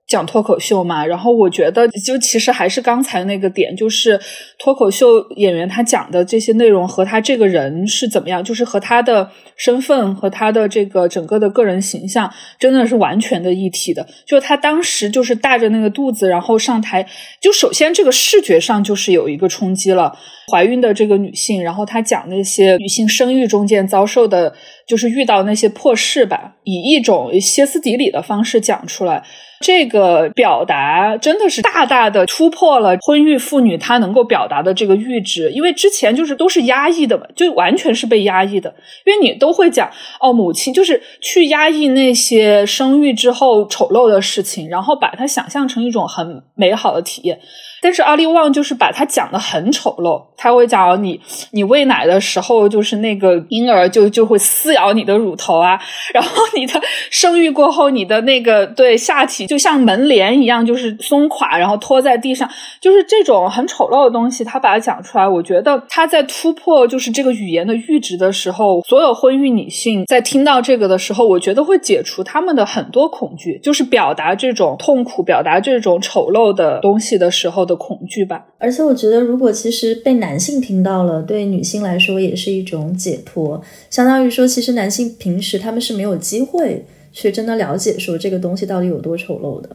[0.09, 4.19] 讲脱口秀嘛，然后我觉得就其实还是刚才那个点，就是
[4.57, 14.05] 脱口秀演员他讲的这些内容和他这个人是怎么样，就是和他的身份和他的这个整个的个人形象真的是完全的一体的。
[14.25, 17.07] 就他当时就是大着那个肚子，然后上台，
[17.39, 20.17] 就首先这个视觉上就是有一个冲击了，
[20.51, 24.55] 怀孕的这个女性，然后她讲那些女性生育中间遭受的，
[24.89, 29.23] 就是遇到那些破事吧，以一种歇斯底里的方式讲出来。
[29.61, 38.73] 这个表达真的是大大的突破了婚育妇女她能够表达的这个阈值，因为之前就是都是压抑的嘛，就完全是被压抑的。
[39.05, 47.39] 因为你都会讲哦，母亲就是去压抑那些生育之后丑陋的事情，然后把它想象成一种很美好的体验。
[47.81, 51.19] 但是阿利旺就是把它讲的很丑陋，他会讲你
[51.51, 55.79] 你喂奶的时候，就是那个婴儿就就会撕咬你的乳头啊，
[56.13, 62.49] 然后你的生育过后，你的那个对下体就像门帘一样，就是松垮，然后拖在地上，
[62.81, 77.68] 就是这种很丑陋的东西，他把它讲出来，我觉得他在突破就是这个语言的阈值的时候，所有婚育女性在听到这个的时候，我觉得会解除他们的很多恐惧，就是表达这种痛苦、表达这种丑陋的东西的时候。
[77.69, 83.61] 的恐惧吧，而且我觉得，如果其实被男性听到了，对女性来说也是一种解脱。
[83.89, 89.69] 相当于说，其实男性平时他们是没有机会去真的了解说这个东西到底有多丑陋的。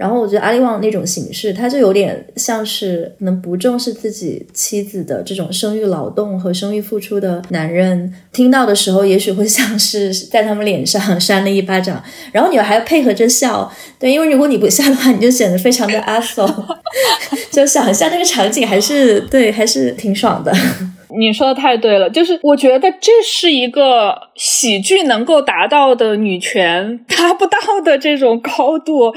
[0.00, 16.40] 然后我觉得阿里旺那种形式，他就有点像是能不重视自己妻子的这种生育劳动和生育付出的男人，听到的时候也许会像是在他们脸上扇了一巴掌，然后你还要配合着笑，对，因为如果你不笑的话，你就显得非常的阿 s
[17.50, 20.50] 就想象那个场景还是对，还是挺爽的。
[21.18, 29.14] 你说的太对了，就是我觉得这是一个喜剧能够达到的女权达不到的这种高度。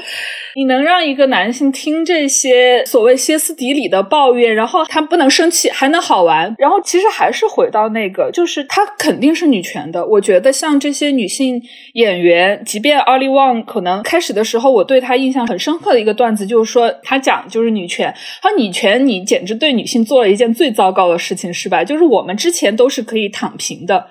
[0.56, 10.06] 你能让一个男性听这些所谓歇斯底里的抱怨，然后他不能生气，还能好玩，然后其实还是回到那个，就是他肯定是女权的。
[10.06, 11.60] 我觉得像这些女性
[11.94, 21.83] 演员，即便 Olly Wong 可能开始的时候我对她印象很深刻的一个段子，就是说她讲就是女权，她女权你简直对女性做了一件最糟糕的事情，是吧？
[21.84, 24.06] 就是我们之前都是可以躺平的。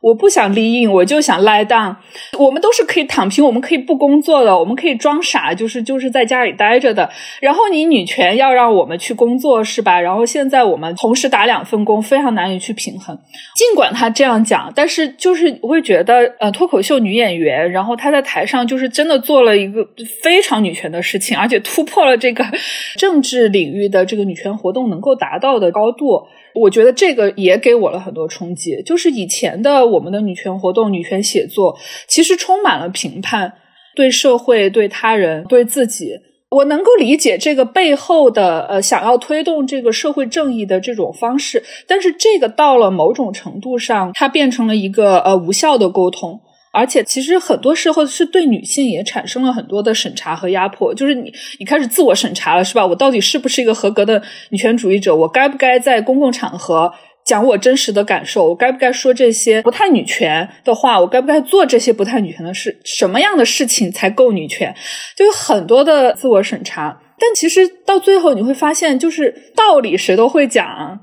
[0.00, 1.96] 我不想立印，我就想 lie down。
[2.38, 7.10] 我们都是可以躺平，我们可以不工作的，我们可以装傻，就是就是在家里待着的。
[7.40, 10.00] 然后你女权要让我们去工作，是吧？
[10.00, 13.18] 然后现在我们同时打两份工，非常难以去平衡。
[13.56, 19.84] 尽管他这样讲，但是就是我会觉得，呃，脱口秀女演员，然后她在台上就是真的做了一个
[20.22, 22.44] 非常女权的事情，而且突破了这个
[22.96, 26.22] 政治领域的这个女权活动能够达到的高度。
[26.54, 31.76] 我觉得这个也给我了很多冲击，就是以前的我们的女权活动、女权写作，
[32.06, 33.52] 其实充满了评判，
[33.94, 36.20] 对社会、对他人、对自己。
[36.50, 46.40] 我能够理解这个背后的呃，想要推动这个社会正义的这种方式，但是这个到了某种程度上，它变成了一个呃无效的沟通。
[46.70, 52.86] 而且，其实很多时候是对女性也产生了很多的审查和压迫，就是你你开始自我审查了，是吧？
[52.86, 55.14] 我到底是不是一个合格的女权主义者？
[55.14, 56.92] 我该不该在公共场合
[57.24, 58.48] 讲我真实的感受？
[58.48, 61.00] 我该不该说这些不太女权的话？
[61.00, 62.80] 我该不该做这些不太女权的事？
[62.84, 64.74] 什么样的事情才够女权？
[65.16, 67.00] 就有很多的自我审查。
[67.20, 71.00] 但其实到最后，你会发现，就是道理谁都会讲。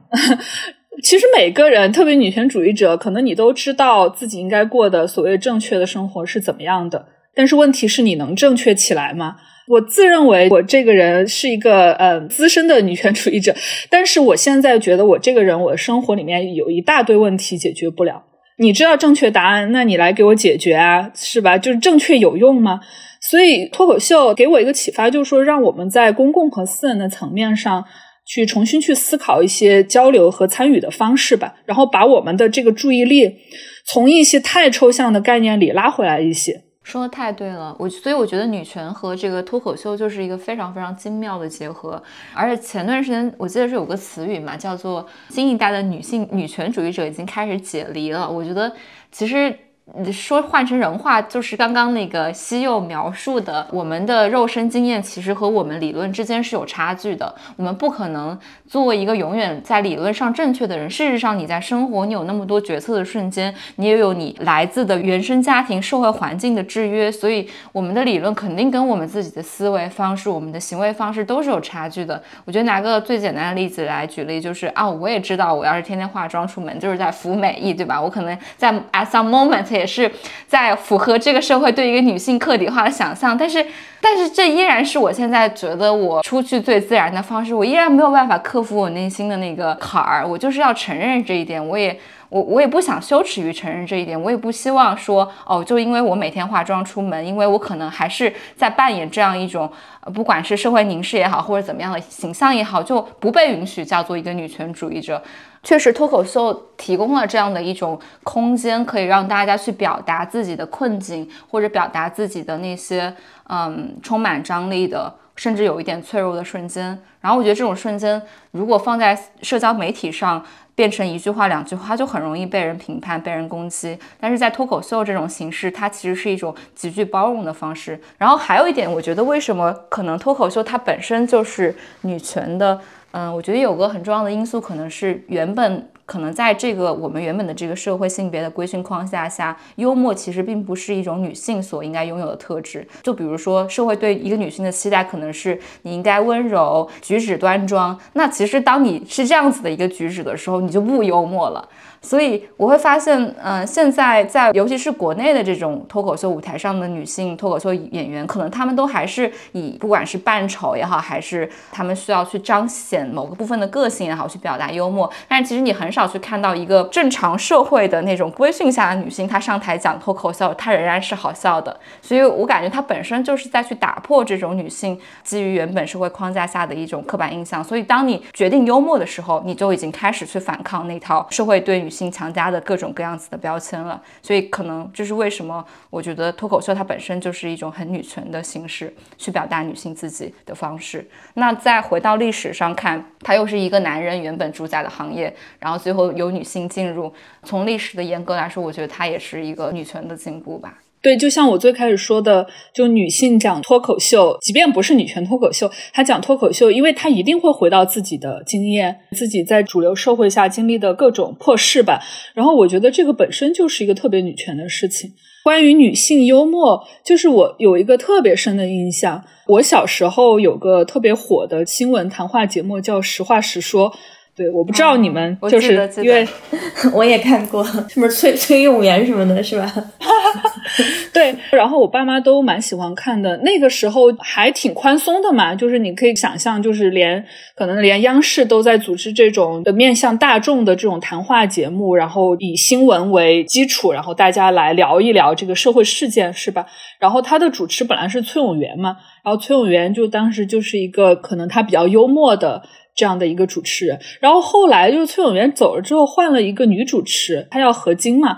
[1.06, 7.06] 其实每个人，特别女权主义者，可能你都知道自己应该过的所谓正确的生活是怎么样的。
[7.36, 9.36] 但是问题是你能正确起来吗？
[9.68, 13.54] 我自认为我这个人是一个呃资深的女权主义者，
[13.88, 18.24] 但是我现在觉得我这个人，我的生活里面有一大堆问题解决不了。
[18.58, 21.60] 你知道正确答案，那你来给我解决啊，是吧？
[21.60, 22.80] 就是正确有用吗？
[23.22, 27.86] 所以脱口秀给我一个启发，就是说让我们在公共和私人的层面上。
[28.26, 33.38] 去重新去思考一些交流和参与的方式吧，然后把我们的这个注意力
[33.86, 36.64] 从一些太抽象的概念里拉回来一些。
[36.84, 42.02] 说的太对了，我所以我觉得女权和这个脱口秀就是一个非常非常精妙的结合。
[42.34, 48.30] 而且前段时间我记得是有个词语嘛，叫做新一代的女性女权主义者已经开始解离了。
[48.30, 48.72] 我觉得
[49.12, 49.56] 其实。
[49.94, 57.34] 你说换成人话，就是刚刚那个西柚描述的，我们的肉身经验其实和我们理论之间是有差距的。
[57.56, 58.36] 我们不可能
[58.68, 60.90] 作为一个永远在理论上正确的人。
[60.90, 67.12] 事实上，你在生活，你有那么多决策的瞬间，你也有你来自的原生家庭、社会环境的制约。
[67.12, 72.20] 所以，我们的理论肯定跟我们自己的思维方式、我们的行为方式都是有差距的。
[72.44, 78.02] 我觉得拿个最简单的例子来举例，就是啊，我也知道，我要是天天化妆出门，就是在服美意，对吧？
[78.02, 79.75] 我可能在 at some moment。
[79.76, 80.10] 也是
[80.48, 83.66] 在符合这个社会对一个女性客体化的想象，但是，
[84.02, 87.54] 但是这依然是我现在觉得我出去最自然的方式。
[87.54, 91.64] 我依然没有办法克服我内心的那个坎儿，我就是要承认这一点。
[91.66, 91.98] 我也，
[92.36, 94.22] 我，我也不想羞耻于承认这一点。
[94.22, 99.72] 我也不希望说，哦，就因为我每天化妆出门，因为我可能还是在扮演这样一种，
[100.02, 105.22] 呃不管是社会凝视也好，或者怎么样的形象也好，就不被允许叫做一个女权主义者。
[105.64, 113.12] 确实，脱口秀提供了这样的一种空间，可以让大家去表达自己的困境，或者表达自己的那些
[113.48, 117.00] 嗯充满张力的，甚至有一点脆弱的瞬间。
[117.22, 118.22] 然后我觉得这种瞬间，
[118.52, 120.46] 如果放在社交媒体上，
[120.76, 123.98] 变成一句话、两句话，就很容易被人评判、被人攻击。
[124.20, 128.00] 但是在脱口秀这种形式，它其实是一种极具包容的方式。
[128.18, 132.80] 然后还有一点，我觉得为什么可能脱口秀它本身就是女权的。
[133.12, 142.88] 嗯，我觉得有个很重要的因素，可能是原本可能在这个我们原本的这个社会性别的规训框架下，幽默其实并不是一种女性所应该拥有的特质。
[143.02, 147.98] 就比如说，社会对一个女性的期待可能是你应该温柔、举止端庄。
[148.14, 151.68] 那其实当你是这样子的一个举止的时候，你就不幽默了。
[152.06, 165.12] 所以我会发现，嗯，现在在尤其是国内的这种脱口秀舞台上的女性脱口秀演员，可能她们都还是以不管是扮丑也好，还是她们需要去彰显某个部分的个性也好，去表达幽默。
[165.28, 171.76] 但是其实你很少去看到一个正常社会的那种规训下的女性，她上台讲脱口秀，她仍然是好笑的。
[172.04, 177.64] 所以我感觉她本身就是在去打破这种女性基于原本社会框架下的一种刻板印象。
[177.64, 184.02] 所以当你决定幽默的时候，你就已经开始去反抗那套社会对女性强加的各种各样子的标签了。
[184.22, 191.08] 所以可能这是为什么我觉得脱口秀它本身就是一种很女权的形式，去表达女性自己的方式。
[191.36, 197.14] 那再回到历史上看，它又是一个男人原本主宰的行业，然后最后由女性进入。
[197.44, 200.78] 从历史的严格来说，我觉得它也是一个女权的进步吧。
[201.06, 212.00] 对，就像我最开始说的，就女性讲脱口秀，即便不是女权脱口秀，她讲脱口秀，因为她一定会回到自己的经验，自己在主流社会下经历的各种破事吧。
[212.34, 215.12] 然后我觉得这个本身就是一个特别女权的事情。
[215.44, 219.24] 关于女性幽默，就是我有一个特别深的印象。
[219.46, 223.92] 我小时候有个特别火的新闻谈话节目，叫《实话实说》。
[224.36, 226.28] 对，我不知道你们就是因为
[226.92, 229.72] 我也看过，什么崔崔永元什么的，是吧？
[231.14, 233.38] 对，然后我爸妈都蛮喜欢看的。
[233.38, 246.66] 那个时候还挺宽松的嘛，就是你可以想象，就是连可能连央视都在组织这种面向大众的这种谈话节目，然后以新闻为基础，然后大家来聊一聊这个社会事件，是吧？
[247.00, 252.64] 然后他的主持本来是崔永元嘛，然后崔永元就当时就是一个可能他比较幽默的。
[252.98, 258.38] 这样的一个主持人，然后后来就是崔永元走了之后，换了一个女主持，她叫何晶嘛。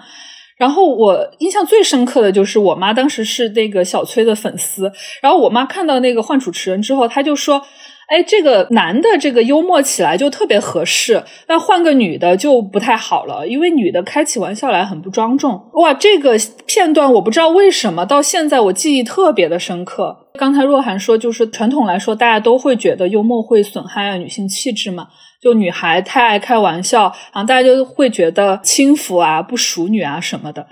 [0.58, 4.91] 然后我印象最深刻的就是我妈当时是那个小崔的粉丝，
[5.22, 7.62] 然后我妈看到那个换主持人之后，她就说。
[8.10, 15.62] 哎，这个男的这个幽默起来就特别合适，那换个女的就不太好了，因为女的开起玩笑来很不庄重。
[15.74, 20.16] 哇，这个片段我不知道为什么到现在我记忆特别的深刻。
[20.39, 25.10] 刚才若涵说，就是传统来说，大家都会觉得幽默会损害女性气质嘛。
[25.41, 30.65] 就女孩太爱开玩笑，然后大家就会觉得轻浮啊、不淑女啊什么的。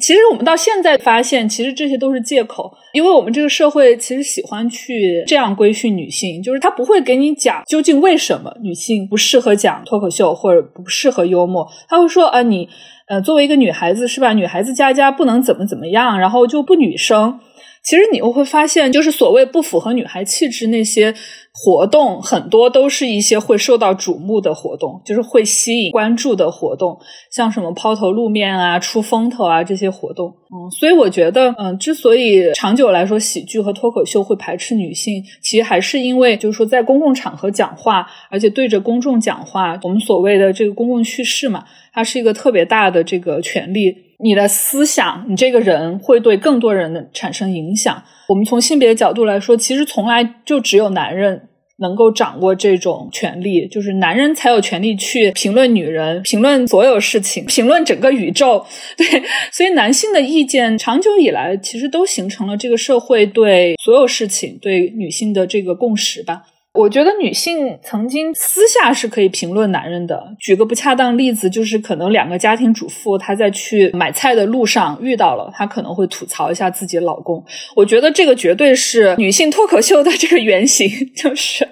[0.00, 12.68] 其实我们到现在发现，其实这些都是借口，因为我们这个社会其实喜欢去这样规训女性，就是他不会给你讲究竟为什么女性不适合讲脱口秀或者不适合幽默，他会说啊，你
[13.08, 14.32] 呃作为一个女孩子是吧？
[14.32, 17.40] 女孩子家家不能怎么怎么样，然后就不女生。
[17.82, 21.14] 其实你又会发现，就是所谓不符合女孩气质那些
[21.52, 26.98] 活动，很多都是一些会受到瞩目的活动，就是会吸引关注的活动，
[27.32, 30.28] 像什么抛头露面啊、出风头啊这些活动。
[30.52, 41.64] 嗯，所以我觉得，嗯，之所以长久来说喜剧和脱口秀会排斥女性，其实还是因为，就是说在公共场合讲话，而且对着公众讲话，我们所谓的这个公共叙事嘛，
[41.94, 44.09] 它是一个特别大的这个权利。
[44.22, 48.02] 你的思想，你这个人会对更多人的产生影响。
[48.28, 51.48] 我们从性别的角度来说，其实从来就只有男人
[51.78, 58.64] 能够掌握这种权利，就是男人才有权利去评论女人，评论所有事情，评论整个宇宙。
[58.96, 59.06] 对，
[59.50, 66.42] 所以男性的意见长久以来其实都形成了这个社会对所有事情对女性的这个共识吧。
[66.80, 70.34] 我觉得女性曾经私下是可以评论男人的。
[70.40, 77.44] 举个不恰当例子，就是可能两个家庭主妇，她在去买菜的路上遇到了，她可能会吐槽一下自己的老公。
[77.76, 81.68] 我觉得这个绝对是女性脱口秀的这个原型，就是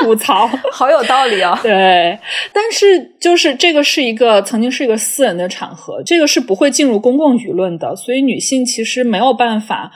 [0.00, 1.58] 吐槽， 好有道理啊。
[1.62, 2.18] 对，
[2.52, 9.90] 但是就是这个是一个曾经是一个私人的场合，这个是不会进入公共舆论的，所以女性其实没有办法。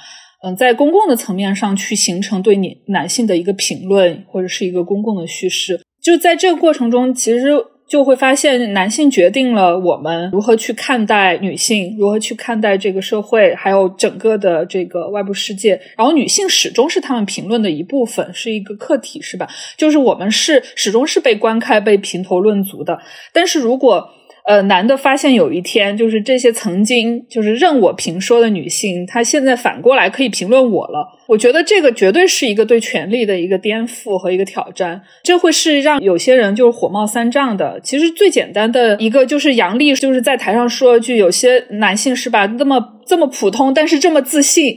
[0.45, 7.53] 嗯，在公共的层面上去形成对你男性的一个评论，或者是一个公共的叙事，就在这个过程中，其实
[7.89, 15.79] 就会发现男性决定了我们如何去看待女性，如何去看待这个社会，还有整个的这个外部世界。
[15.97, 19.47] 然后女性始终是他们评论的一部分，是一个客体，是吧？
[19.77, 22.99] 就是我们是始终是被观看、被评头论足的。
[23.33, 24.09] 但是如果
[24.45, 31.07] 呃，男的发现有一天，就是这些曾经就是任我评说的女性，她现在反过来可以评论我了。
[31.29, 37.81] 我觉得这个绝对是一个对权力的一个颠覆和一个挑战，这会是让有些人就是火冒三丈的。
[37.85, 44.77] 其实最简单的一个就是杨笠就是在台上说了句：“有些男性是吧，那么这么普通，但是这么自信。”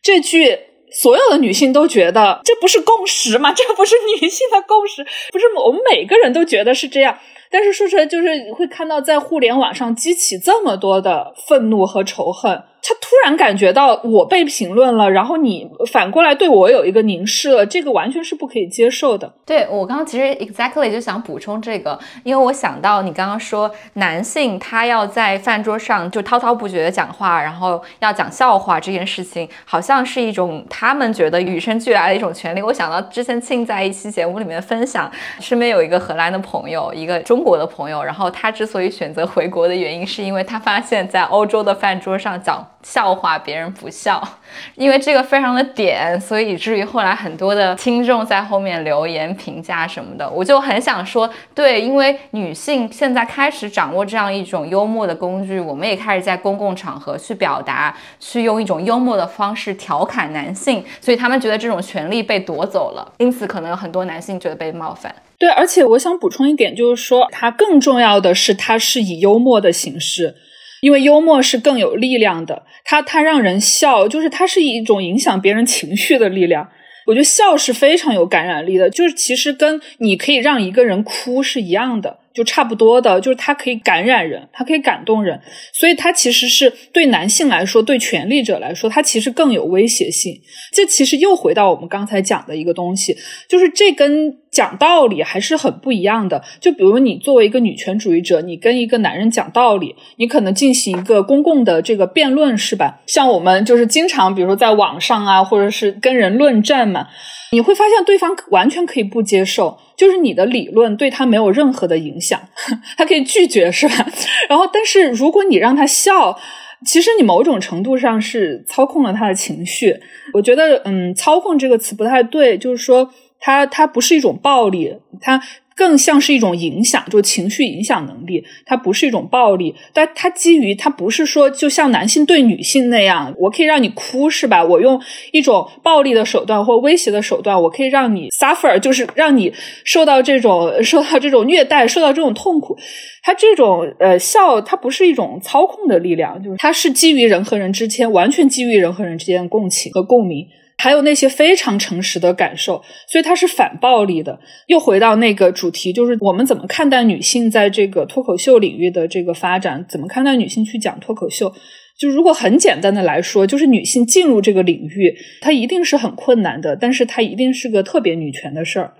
[0.00, 0.56] 这句
[0.92, 3.52] 所有的女性都觉得这不是共识吗？
[3.58, 7.18] 这不是女性的共识，不是我们每个人都觉得是这样。
[7.50, 19.32] 但是说出来就是会看到，在互联网上激起这么多的愤怒和仇恨，他突然感觉到我被评论了，然后你反过来对我有一个凝视了，这个完全是不可以接受的。
[19.44, 32.62] 对我刚刚其实 exactly 就想补充这个，因为我想到你刚刚说男性他要在饭桌上就滔滔不绝的讲话，然后要讲笑话这件事情，好像是一种他们觉得与生俱来的一种权利。
[32.62, 42.62] 我想到之前庆在一期节目里面分享，身边有一个荷兰的朋友，一个中中国的朋友，然后他之所以选择回国的原因，是因为他发现，在欧洲的饭桌上讲。
[42.82, 44.22] 笑话别人不笑，
[44.74, 65.14] 因为这个非常的点，所以以至于后来很多的听众在后面留言评价什么的，我就很想说，对，因为女性现在开始掌握这样一种幽默的工具，我们也开始在公共场合去表达，去用一种幽默的方式调侃男性，所以他们觉得这种权利被夺走了，因此可能有很多男性觉得被冒犯。
[65.38, 70.34] 对，而且我想补充一点，就是说，它更重要的是，它是以幽默的形式。
[70.80, 76.68] 因为幽默是更有力量的，它它让人笑，就是它是一种影响别人情绪的力量。
[77.06, 82.18] 我觉得笑是非常有感染力的，就是其实跟你可以让一个人哭是一样的。
[82.32, 85.40] 就差不多的，就是它可以感染人，它可以感动人，
[85.72, 90.40] 所以它其实是对男性来说，对权力者来说，它其实更有威胁性。
[90.72, 93.16] 这其实又回到我们刚才讲的一个东西，
[93.48, 96.42] 就是这跟讲道理还是很不一样的。
[96.60, 103.00] 就比如你作为一个女权主义者，你跟一个男人讲道理，你可能进行一个公共的这个辩论，是吧？
[103.06, 107.08] 像我们就是经常，比如说在网上啊，或者是跟人论战嘛。
[107.52, 112.40] 你会发现对方完全可以不接受，就是你的理论对他没有任何的影响，
[112.96, 114.06] 他可以拒绝，是吧？
[114.48, 116.38] 然后，但是如果你让他笑，
[116.86, 119.96] 其实你某种程度上是操控了他的情绪。
[120.32, 125.42] 我觉得，嗯，操控这个词不太对，就是说，他他不是一种暴力，他。
[125.76, 134.62] 更像是一种影响，就情绪影响能力，它不是一种暴力，但它基于它不是说就像男性对女性那样，我可以让你哭是吧？
[134.62, 135.00] 我用
[135.32, 139.52] 一种暴力的手段或威胁的手段，我可以让你 suffer，就是让你
[139.84, 142.76] 受到这种 受到这种虐待，受到这种痛苦。
[143.22, 150.46] 它这种呃笑，它不是一种操控的力量，就是它是基于人和人之间，完全基于人和人之间的共情和共鸣。
[150.80, 154.40] 还有那些非常诚实的感受，所以它是反暴力的。
[154.66, 159.84] 又回到那个主题，就是我们怎么看待女性在这个脱口秀领域的这个发展？
[159.86, 161.52] 怎么看待女性去讲脱口秀？
[161.98, 168.94] 就如果很简单的来说，就是女性进入这个领域，她一定是很困难的，但是她一定是个特别女权的事儿。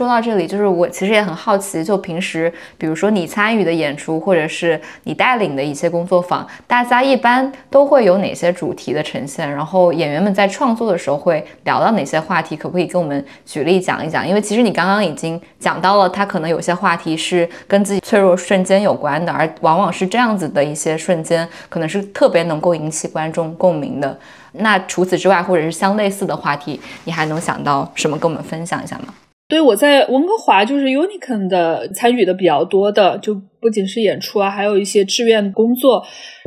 [0.00, 9.46] 说到这里，就是我其实也很好奇，就平时比如说你参与的演出，或者是你带领的一些工作坊，大家一般都会有哪些主题的呈现？
[9.50, 12.56] 然后演员们在创作的时候会聊到哪些话题？
[12.56, 14.26] 可不可以跟我们举例讲一讲？
[14.26, 24.18] 因为其实你刚刚已经讲到了，他可能有些话题是跟自己脆弱瞬间有关的，而往往是这样子的一些瞬间，可能是特别能够引起观众共鸣的。
[24.52, 29.12] 那除此之外，或者是相类似的话题，你还能想到什么跟我们分享一下吗？
[29.50, 36.02] 对，我在温哥华就是 Unicorn 的参与的比较多的，就不仅是演出啊，还有一些志愿工作。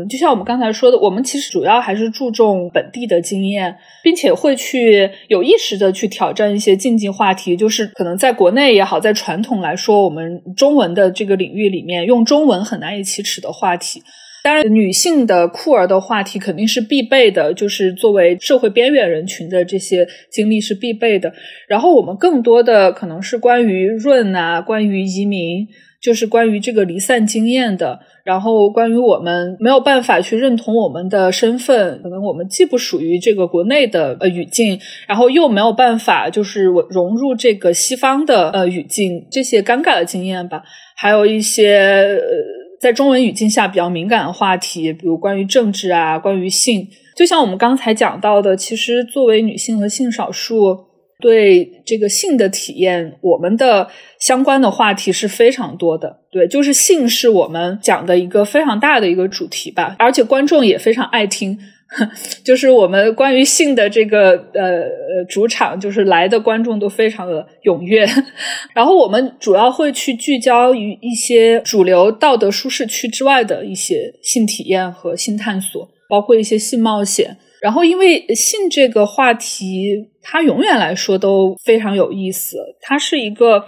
[0.09, 14.01] 就像我们刚才说的，我们其实主要还是注重本地的经验，并且会去有意识的去挑战一些禁忌话题，就是可能在国内也好，在传统来说，我们中文的这个领域里面，用中文很难以启齿的话题。
[14.43, 21.31] 当然，女性的酷儿的话题肯定是必备的，就是作为社会边缘人群的这些经历是必备的。
[21.65, 25.65] 然后我们更多的可能是关于润啊，关于移民，
[26.01, 28.01] 就是关于这个离散经验的。
[28.25, 34.77] 然后关于我们没有办法去认同我们的身份，可能我们既不属于这个国内的呃语境，
[35.07, 40.63] 然后又没有办法就是融入这个西方的呃语境，这些尴尬的经验吧。
[40.97, 41.77] 还有一些
[42.19, 42.62] 呃。
[42.84, 50.77] 在中文语境下比较敏感的话题，比如关于政治啊，关于性，就像我们刚才讲到的，其实作为女性和性少数，
[51.21, 53.88] 对这个性的体验，我们的
[54.19, 56.17] 相关的话题是非常多的。
[56.29, 61.57] 对，就是性是我们讲的一个非常大的一个主题吧，而且观众也非常爱听。
[62.43, 64.83] 就是我们关于性的这个呃
[65.29, 68.05] 主场，就是来的观众都非常的踊跃。
[68.73, 77.37] 然后我们主要会去聚焦于一些主流道德舒适区之外的一些性体验和性探索，包括一些性冒险。
[77.61, 83.65] 然后因为性这个话题，它永远来说都非常有意思，它是一个。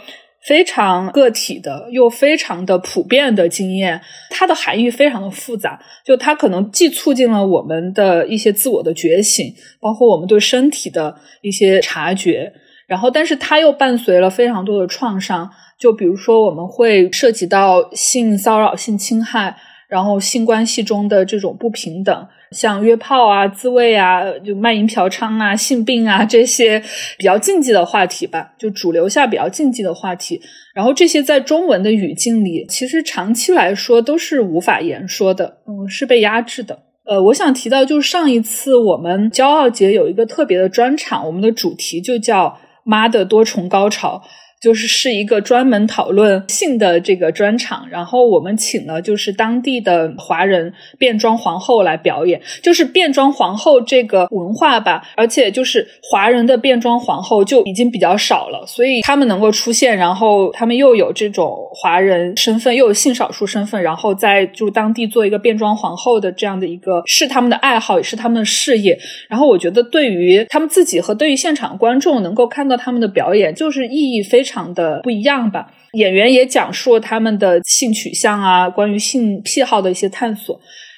[0.47, 5.79] 非常个体的又非常的普遍的经验，它的含义非常的复杂。
[6.05, 12.53] 就它可能既促进了我们的一些自我的觉醒，包括我们对身体的一些察觉，
[12.87, 15.49] 然后，但是它又伴随了非常多的创伤。
[15.79, 19.57] 就比如说，我们会涉及到性骚扰、性侵害。
[19.87, 26.79] 然后性关系中的这种不平等，像约炮啊、自慰啊、就卖淫嫖娼啊、性病啊这些
[27.17, 30.41] 比较禁忌的话题吧，就主流下比较禁忌的话题。
[30.73, 36.79] 然后这些在中文的语境里，其实长期来说都是无法言说的，嗯，是被压制的。
[37.05, 44.21] 呃，我想提到就是上一次我们骄傲节有一个特别的专场，我们的主题就叫“妈的多重高潮”。
[44.65, 68.97] 就是是一个专门讨论性的这个专场，然后我们请了就是当地的华人变装皇后来表演，就是变装皇后这个文化吧，而且就是华人的变装皇后就已经比较少了，所以他们能够出现，然后他们又有这种华人身份，又有性少数身份，然后在就当地做一个变装皇后的这样的一个是他们的爱好，也是他们的事业。
[69.29, 74.54] 然后我觉得对于他们自己和对于现场观众能够看到他们的表演，就是意义非常。
[74.55, 75.69] 常的不一样吧。
[75.91, 80.57] 演员也讲述了他们的性取向啊，关于性癖好的一些探索。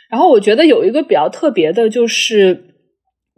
[0.10, 2.66] 然后我觉得有一个比较特别的，就是。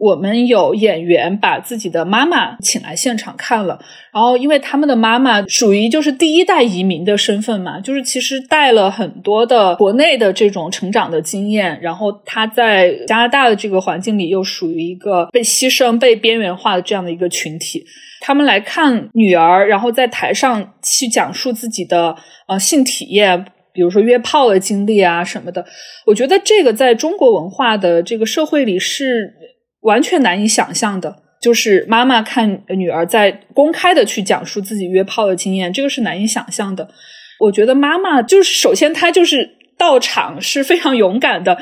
[0.00, 3.78] 我们有演员把自己的妈妈请来现场看了，
[4.14, 17.84] 然后因为他们的妈妈属于就是第一代移民的身份嘛，就是其实带了很多的国内的这种成长的经验，然后他在加拿大的这个环境里又属于一个被牺牲、被边缘化的这样的一个群体。
[18.22, 22.16] 他们来看女儿，然后在台上去讲述自己的
[22.48, 23.44] 呃性体验，
[23.74, 25.62] 比如说约炮的经历啊什么的。
[26.06, 29.34] 我觉得这个在中国文化的这个社会里是。
[29.82, 36.88] 完全难以想象的，就是妈妈看女儿在公开的去讲述自己约炮的经验，这个是难以想象的。
[37.38, 41.56] 我觉得妈妈就是首先她就是到场是非常勇敢的，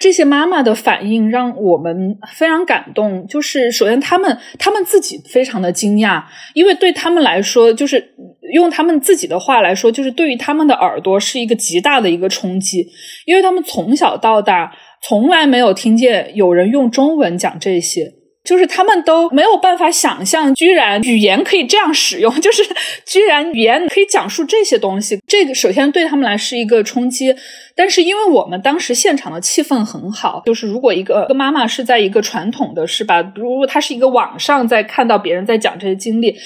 [0.00, 3.26] 这些妈妈的反应让我们非常感动。
[3.26, 6.22] 就是首先他们他们自己非常的惊讶，
[6.52, 8.14] 因为对他们来说，就是
[8.52, 12.86] 用他们自己的话来说，就是对于他们的耳朵是一个极大的一个冲击，
[13.26, 14.72] 因为他们从小到大。
[15.06, 22.62] 从来没有听见有人用中文讲这些，就是他们都没有办法想象，居然语言可以这样使用， 就是
[23.06, 25.18] 居然语言可以讲述这些东西。
[25.26, 27.34] 这个首先对他们来是一个冲击，
[27.74, 36.36] 但是因为我们当时现场的气氛很好，就是如果一个妈妈是在一个传统的是吧，如果她是一个网上在看到别人在讲这些经历。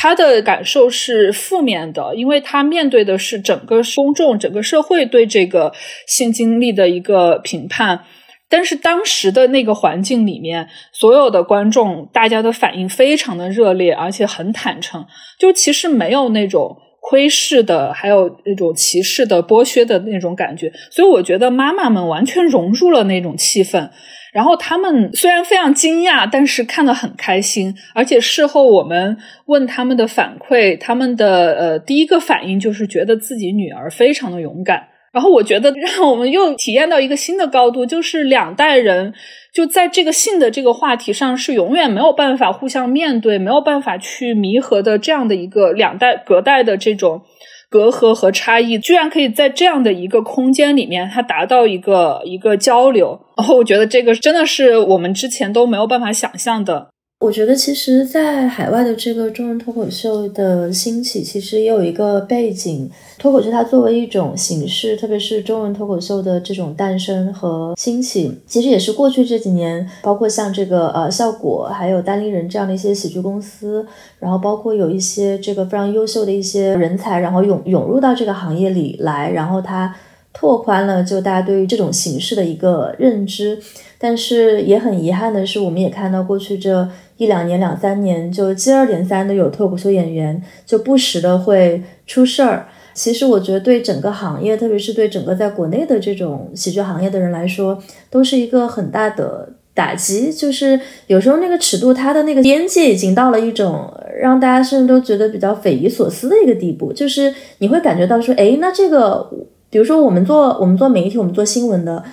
[0.00, 5.72] 她的感受是负面的，因为她面对的是整个公众、整个社会对这个
[6.06, 8.04] 性经历的一个评判。
[8.50, 15.04] 但是当时的那个环境里面，所有的观众大家的反应非常的热烈，而且很坦诚，
[15.38, 20.72] 就其实没有那种窥视的，还有那种歧视的、剥削的那种感觉。
[20.90, 23.90] 所以我觉得妈妈们完全融入了那种气氛。
[24.30, 27.74] 然后他们虽然非常惊讶，但是看得很开心。
[27.94, 34.88] 而且事后我们问他们的反馈，他们的呃第一个反应就是觉得自己女儿非常的勇敢。
[35.18, 39.12] 然后我觉得让我们又体验到一个新的高度，就是两代人
[39.52, 47.22] 就在这个性的这个话题上是永远没有办法互相面对、没有办法去弥合的这样的一个两代隔代的这种。
[47.70, 53.20] 隔阂和差异，居然可以在这样的一个空间里面，它达到一个一个交流。
[53.36, 56.88] 然后我觉得这个真的是我们之前都没有办法想象的。
[57.20, 62.88] 我觉得其实，在海外的这个中文脱口秀的兴起，其实也有一个背景。
[63.18, 73.84] 脱口秀它作为一种形式，特别是中文脱口秀的这种诞生和兴起，其实也是过去这几年，包括像这个呃效果，还有单立人这样的一些喜剧公司，
[74.20, 79.92] 然后包括有一些这个非常优秀的一些人才，然后涌涌入到这个行业里来，然后它
[80.32, 83.58] 拓宽了就大家对于这种形式的一个认知。
[84.00, 86.88] 但是也很遗憾的是，我们也看到过去这。
[87.18, 92.68] 一两年、两三年，就接二连三的有脱口秀演员就不时的会出事儿。
[92.94, 100.32] 其实我觉得对整个行业，特别是对整个在国内的这种喜剧行业的人来说，都是一个很大的打击。
[100.32, 106.92] 就是有时候那个尺度，它的那个边界已经到了一种让大家甚至都觉得比较匪夷所思的一个地步。
[106.92, 109.28] 就是你会感觉到说，哎，那这个，
[109.70, 112.04] 比如说我们做我们做媒体，我们做新闻的。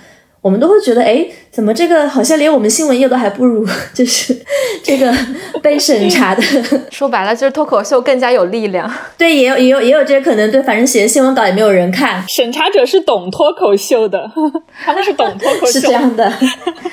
[0.46, 4.32] 我们都会觉得，哎，怎么这个好像连我们新闻业都还不如， 就是
[4.84, 5.12] 这个
[5.60, 6.42] 被审查的。
[6.88, 8.88] 说白了，就是脱口秀更加有力量。
[9.18, 10.48] 对，也有也有也有这个可能。
[10.52, 12.24] 对，反正写的新闻稿也没有人看。
[12.28, 14.30] 审查者是懂脱口秀的，
[14.84, 16.32] 他们是懂脱口秀，是这样的，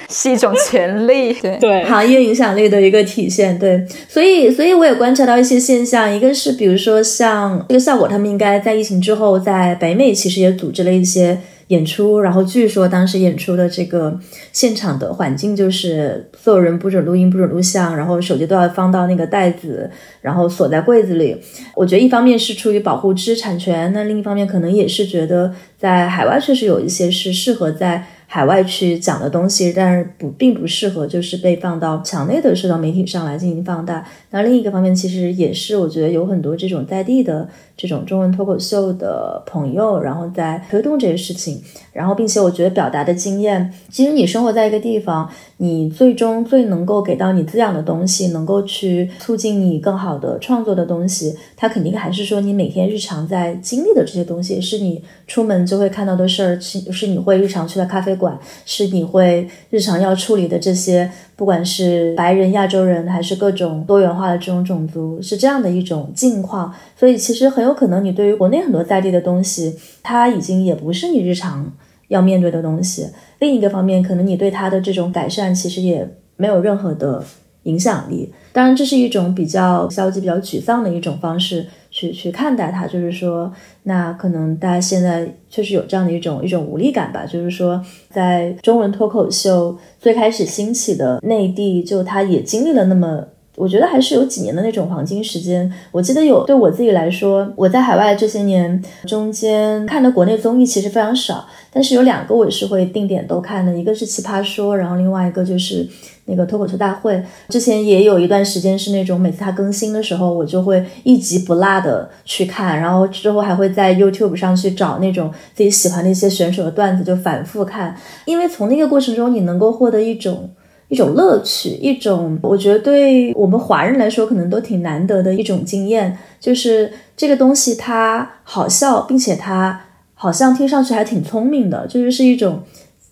[0.09, 1.31] 是一种权利。
[1.33, 3.59] 对对，行业影响力的一个体现。
[3.59, 11.37] 对，所以所以我也观察到一些现象，一个是比如说像这个效果，他们应该在疫情之后，在北美其实也组织了一些。
[11.74, 14.17] 演出，然后据说当时演出的这个
[14.51, 19.89] 现场的环境就是所有人不准录音、不准录像，然后手机都要放到那个袋子，
[20.21, 21.36] 然后锁在柜子里。
[21.76, 28.07] 我觉得一方面是出于保护知识产权，那另一方面可能也是觉得在海外确实有一些是适合在。
[28.34, 34.03] 海外去讲的东西，但是不并不适合，就是被放到墙内的社交媒体上来进行放大。
[34.31, 41.61] 那另一个方面，其实也是我觉得有很多这种在地的这种中文脱口秀的朋友，然后在推动这些事情。
[41.93, 66.74] 然后，并且我觉得表达的经验，其实你生活在一个地方，你最终最能够给到你滋养的东西，能够去促进你更好的创作的东西，它肯定还是说你每天日常在经历的这些东西，是你出门就会看到的事儿，是是你会日常去的咖啡馆，管是你会日常要处理的这些，不管是白人、亚洲人，还是各种多元化的这种种族，是这样的一种境况。
[66.97, 71.71] 所以，其实很有可能你对于国内很多在地的东西，它已经也不是你日常。
[72.09, 73.07] 要面对的东西，
[73.39, 77.24] 另一个方面，可能你对它的这种改善其实也没有任何的
[77.63, 78.32] 影响力。
[78.51, 82.87] 当然，这是一种比较消极、比较沮丧的一种方式去去看待它。
[82.87, 87.25] 就是说，那可能大家现在确实有这样的一种一种无力感吧。
[87.25, 87.79] 就是说，
[88.09, 93.27] 在中文脱口秀最开始兴起的内地，就它也经历了那么。
[93.55, 95.71] 我觉得还是有几年的那种黄金时间。
[95.91, 105.87] 我记得有对我自己来说，我在海外这些年中间看的国内综艺其实非常少，但是有两个我是会定点都看的，一个是《奇葩说》，然后另外一个就是
[106.25, 107.23] 那个脱口秀大会。
[107.49, 117.95] 之前也有一段时间是那种每次它更新的时候，我就会一集不落的去看，然后之后还会在 YouTube 上去找那种自己喜欢的一些选手的段子，就反复看，
[118.25, 120.49] 因为从那个过程中你能够获得一种。
[120.93, 129.81] 一种乐趣，一种我觉得对我们华人来说可能都挺难得的一种经验，就是这个东西它好笑，并且它
[130.13, 132.59] 好像听上去还挺聪明的，就是是一种。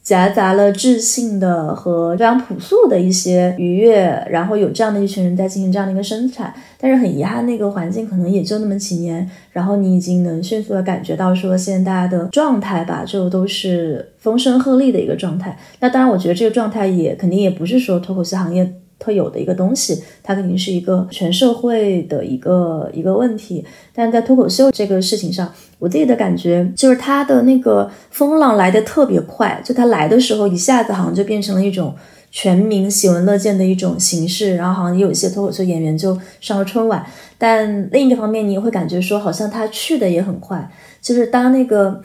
[0.04, 15.58] 夹杂了智性的和非常朴素的一些愉悦，然后有这样的一群人在进行这样的一个生产，但是很遗憾，那个环境可能也就那么几年，然后你已经能迅速的感觉到说现在大家的状态吧，就都是风声鹤唳的一个状态。
[15.80, 18.74] 那当然，我觉得这个状态也肯定也不是说脱口秀行业。
[19.04, 23.66] 特有的一个东西，它肯定是一个全社会的一个一个问题。
[23.96, 31.96] 但在脱口秀这个事情上，我自己的感觉就是他的那个风浪来的特别快，就他来的时候一下子好像就变成了一种
[32.30, 37.04] 全民喜闻乐见的一种形式，然后好像也有一些脱口秀演员就上了春晚。
[37.40, 40.70] 但另一个方面，你也会感觉说，好像他去的也很快，
[41.02, 42.00] 就是当那个。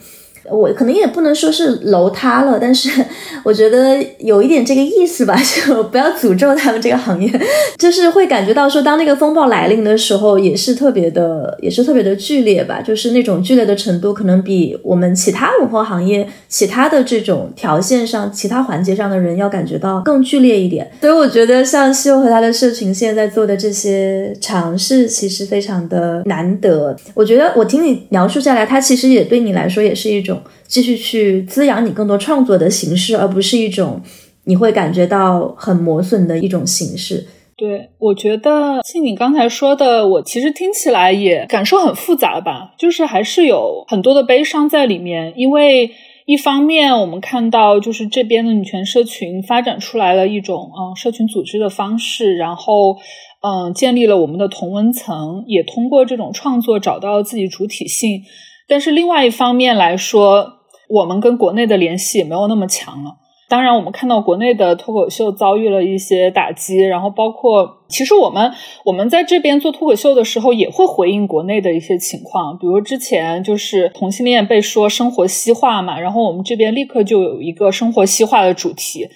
[0.49, 2.89] 我可能也不能说是楼塌了，但是
[3.43, 7.31] 我觉得有一点这个意思吧， 就不要诅咒他们这个行业，
[7.77, 20.89] 就是会感觉到说，当那个风暴来临的时候，也是特别的，也是特别的剧烈吧，就是那种剧烈的程度，可能比我们其他文化行业、其他的这种条线上、其他环节上的人要感觉到更剧烈一点。
[21.01, 26.95] 所以我觉得，像西柚和他的社群现在做的这些尝试，其实非常的难得。
[27.13, 30.36] 我觉得我听你描述下来，它其实也对你来说也是一种。
[30.65, 34.01] 继续去滋养你更多创作的形式，而不是一种
[34.45, 37.27] 你会感觉到很磨损的一种形式。
[37.55, 45.33] 对，我觉得像你刚才说的，我其实听起来也感受很复杂吧，就是还是有很多的悲伤在里面。
[45.35, 45.89] 因为
[46.27, 52.97] 一方面，我们看到就是这边的女权社群发展出来了一种嗯社群组织的方式，然后
[53.41, 58.21] 嗯建立了我们的同文层，也通过这种创作找到自己主体性。
[58.67, 60.53] 但是另外一方面来说，
[60.89, 63.17] 我们跟国内的联系也没有那么强了。
[63.49, 68.51] 当然，我们看到国内的脱口秀遭遇了一些打击，然后包括其实我们
[68.83, 79.07] 我们在这边做脱口秀的时候，也会回应国内的一些情况，比如之前就是同性恋被说生活西化嘛，然后我们这边立刻就有一个生活西化的主题。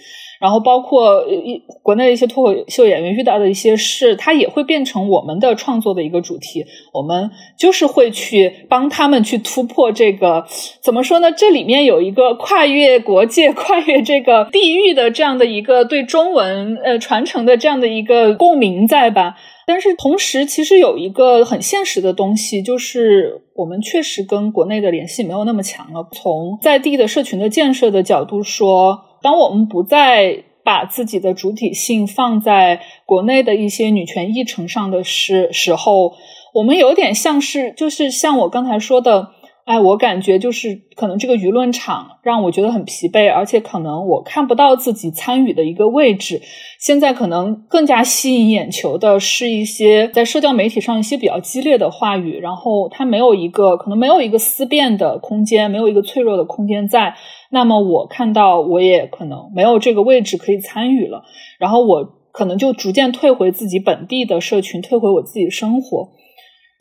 [0.41, 6.65] 然后包括一国内的一些脱口秀演员遇到的一些事，它也会变成我们的创作的一个主题。
[6.93, 10.47] 我们就是会去帮他们去突破这个，
[10.81, 11.31] 怎么说呢？
[11.31, 19.35] 这里面有一个跨越国界、 跨越这个地域的这样的一个对中文呃传承的这样的一个共鸣在吧？
[19.67, 26.07] 但是同时，其实有一个很现实的东西，就是我们确实跟国内的联系没有那么强了。
[26.11, 29.10] 从在地的社群的建设的角度说。
[29.21, 36.13] 当我们不再把自己的主体性放在国内的一些女权议程上的时时候，
[36.53, 39.31] 我们有点像是，就是像我刚才说的，
[39.71, 46.41] 哎，我感觉就是可能这个舆论场让我觉得很疲惫，而且可能我看不到自己参与的一个位置。
[46.77, 57.15] 现在可能更加吸引眼球的是一些在社交媒体上一些比较激烈的话语，然后它没有一个可能没有一个思辨的空间，没有一个脆弱的空间在。
[57.49, 61.23] 那么我看到我也可能没有这个位置可以参与了，
[61.59, 62.03] 然后我
[62.33, 66.09] 可能就逐渐退回自己本地的社群，退回我自己生活。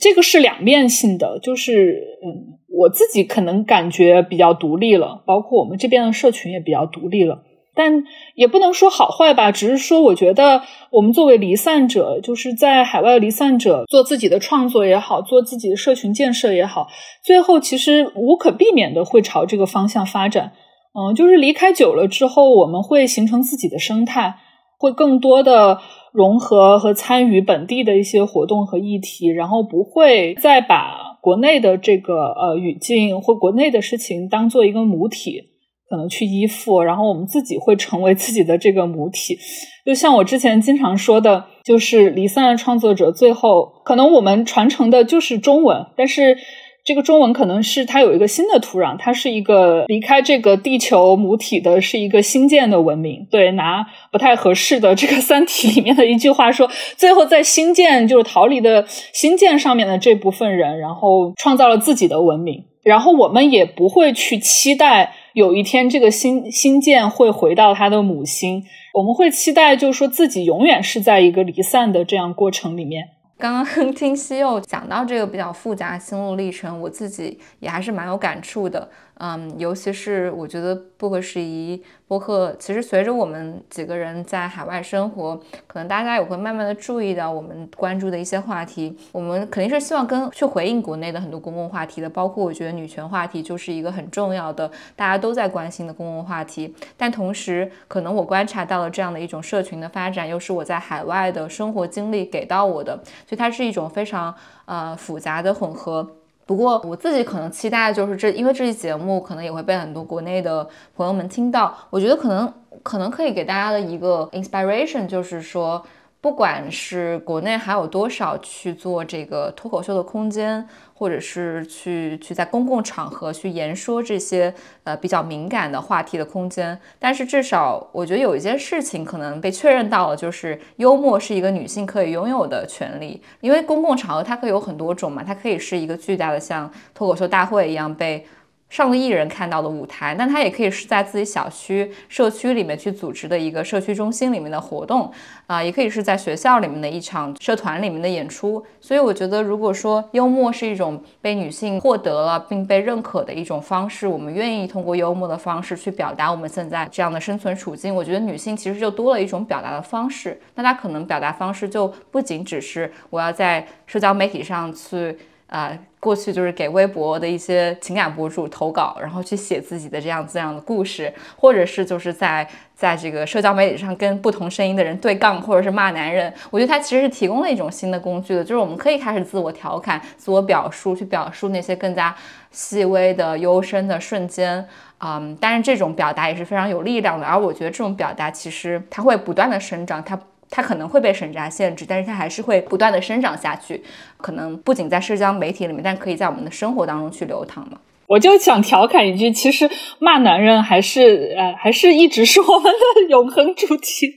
[0.01, 2.59] 这个是两面性的，就是嗯。
[2.73, 7.43] 我自己可能感觉比较独立了，包括我们这边的社群也比较独立了，
[7.75, 8.05] 但
[8.37, 16.87] 也不能说好坏吧，只是说我觉得我们作为离散者，就是在海外离散者做自己的创作也好，做自己的社群建设也好，
[17.25, 20.53] 最后其实无可避免的会朝这个方向发展。
[20.93, 24.37] 嗯，就是离开久了之后，我们会形成自己的生态，
[24.79, 25.81] 会更多的
[26.13, 31.10] 融合和参与本地的一些活动和议题，然后不会再把。
[31.21, 35.43] 国内的这个呃语境或国内的事情当做一个母体，
[35.89, 39.39] 可能去依附，然后我们自己会成为自己的这个母体。
[39.85, 46.37] 就像我之前经常说的，就是离散的创作者，最后可能我们传承的就是中文，但是。
[46.85, 53.27] 这个中文可能是它有一个新的土壤，它是一个离开这个地球母体的，是一个新建的文明。
[53.31, 62.65] 对，拿不太合适的这个《三体》里面的一句话说，最后在新建就是逃离的新建上面的这部分人，然后创造了自己的文明。
[62.83, 68.65] 然后我们也不会去期待有一天这个新新建会回到它的母星，
[68.95, 73.09] 我们会期待就是说自己永远是在一个离散的这样过程里面。
[73.41, 73.65] 刚刚
[73.95, 78.89] 听西柚讲到这个比较复杂心路历程，我自己也还是蛮有感触的。
[79.23, 88.97] 嗯，尤其是我觉得不合时宜播客，其实随着我们几个人在海外生活，可能大家也会慢慢的注意到我们关注的一些话题。
[89.13, 96.75] 我们肯定是希望跟去回应国内的很多公共话题的，包括我觉得女权话题就是一个很重要的，大家都在关心的公共话题。
[96.97, 102.99] 但同时，可能我观察到了这样的一种社群的发展，又是我在海外的生活经历给到我的，
[103.29, 106.17] 所以它是一种非常呃复杂的混合。
[106.51, 111.73] 不过我自己可能期待就是这，因为这期节目可能也会被很多国内的朋友们听到。
[111.91, 115.81] 我觉得可能可能可以给大家的一个 inspiration 就是说。
[116.23, 120.69] 不管是国内还有多少去做这个脱口秀的空间，
[121.01, 124.53] 或者是去去在公共场合去言说这些
[124.85, 133.23] 呃比较敏感的话题的空间，但是至少我觉得有一件事情可能被确认到了，就是幽默是一个女性可以拥有的权利。
[133.41, 138.27] 因为公共场合它可以有很多种嘛，它可以是一个巨大的像脱口秀大会一样被。
[138.71, 145.13] 上个亿人看到的舞台，但它也可以是在自己小区、社区里面去组织的一个社区中心里面的活动，
[145.49, 148.65] 啊，也可以是在学校里面的一场社团里面的演出。
[148.81, 160.41] 所以我觉得，如果说幽默是一种被女性获得了并被认可的一种方式，我们愿意通过幽默的方式去表达我们现在这样的生存处境，我觉得女性其实就多了一种表达的方式。
[160.55, 165.19] 那她可能表达方式就不仅只是我要在社交媒体上去。
[165.51, 176.33] 啊，过去就是给微博的一些情感博主投稿，然后去写自己的这样这样的故事，或者是就是在在这个社交媒体上跟不同声音的人对杠，或者是骂男人。
[176.51, 182.15] 我觉得它其实是提供了一种新的工具的，就是我们可以开始自我调侃、自我表述，去表述那些更加
[182.53, 184.65] 细微的、幽深的瞬间。
[185.01, 190.17] 嗯，但是这种表达也是非常有力量的，而我觉得这种表达其实它会不断的生长，它。
[190.51, 193.81] 它可能会被审查限制，但是它还是会不断的生长下去。
[194.17, 197.79] 可能不仅在社交媒体里面，但可以在我们的生活当中去流淌嘛。
[198.09, 199.71] 我就想调侃一句，其实
[200.01, 204.09] 骂男人还是呃，还是一直是我们的永恒主题。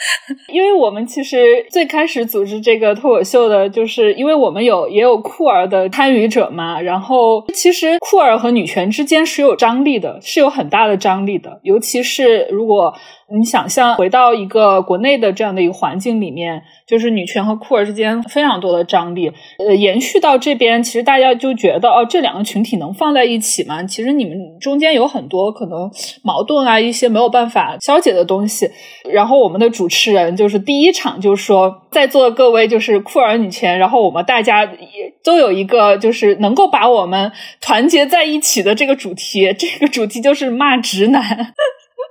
[0.48, 6.80] 因为我们其实最开始组织这个脱口秀的，就是因为我们有也有酷儿的参与者嘛。
[6.80, 12.94] 然后其实酷儿和女权之间是有张力的，是有很大的张力的，尤其是如果。
[13.38, 19.32] 你想象回到一个国内的这样的一个环境里面，就是女权和酷儿之间非常多的张力。
[19.58, 23.82] 呃，延续到这边，其实大家就觉得哦，这两个群体能放在一起吗？
[23.84, 25.90] 其实你们中间有很多可能
[26.22, 28.70] 矛盾啊，一些没有办法消解的东西。
[29.10, 41.54] 然后我们的主持人就是第一场就说，在座的各位就是酷儿女权，然后我们大家也都有一个就是能够把我们团结在一起的这个主题，这个主题就是骂直男。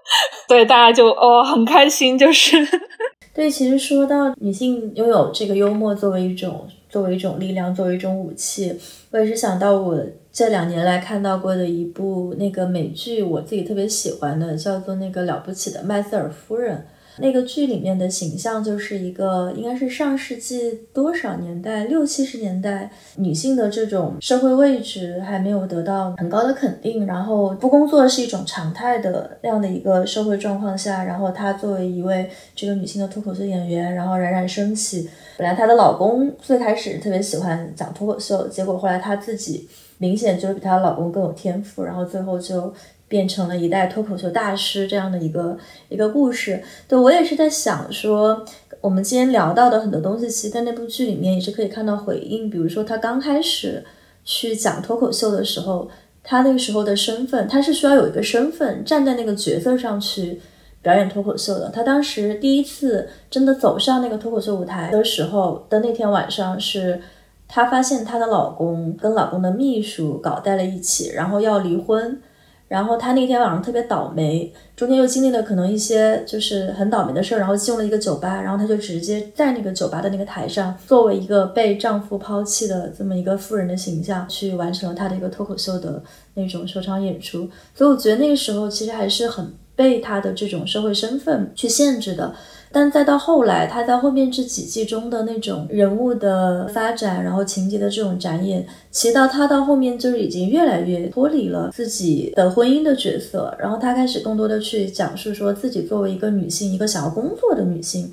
[0.48, 2.58] 对，大家就哦很开心，就是
[3.34, 3.50] 对。
[3.50, 8.78] 其实说到女性拥有这个幽默作为一种作为一种力量，作为一种武器，
[9.12, 9.98] 我也是想到我
[10.32, 16.86] 这两年来看到过的一部那个美剧，我自己特别喜欢的，叫做那个了不起的麦瑟尔夫人。
[17.18, 35.10] 那个剧里面的形象就是一个，应该是上世纪多少年代，六七十年代女性的这种社会位置还没有得到很高的肯定，然后不工作是一种常态的那样的一个社会状况下，然后她作为一位这个女性的脱口秀演员，然后冉冉升起。
[35.38, 42.74] 本来她的老公最开始特别喜欢讲脱口秀，结果后来她自己明显就是比她老公更有天赋，然后最后就。
[43.12, 45.58] 变成了一代脱口秀大师这样的一个
[45.90, 48.46] 一个故事，对我也是在想说，
[48.80, 52.50] 我们今天聊到的很多东西，其实在那部剧里面也是可以看到回应。
[52.50, 53.84] 比如说他刚开始
[54.24, 55.90] 去讲脱口秀的时候，
[56.24, 60.40] 他那个时候的身份，他是需要有一个身份站在那个角色上去
[60.82, 61.70] 表演脱口秀的。
[61.70, 67.02] 他当时第一次真的走上那个脱口秀舞台的时候的那天晚上，是
[67.50, 72.22] 她发现她的老公跟老公的秘书搞在了一起，然后要离婚。
[72.72, 86.02] 然后她那天晚上特别倒霉，中间又经历了可能一些就是很倒霉的事儿，然后进了一个酒吧，然后她就直接在那个酒吧的那个台上，作为一个被丈夫抛弃的这么一个妇人的形象，去完成了她的一个脱口秀的
[86.36, 87.50] 那种首场演出。
[87.76, 92.34] 所以我觉得那个时候其实还是很被他的这种社会身份去限制的。
[92.74, 108.10] 但再到后来，他在后面这几季中的那种人物的发展，然后情节的这种展演，其实到他到后面就是已经越来越脱离了自己的婚姻的角色，然后他开始更多的去讲述说自己作为一个女性，一个想要工作的女性。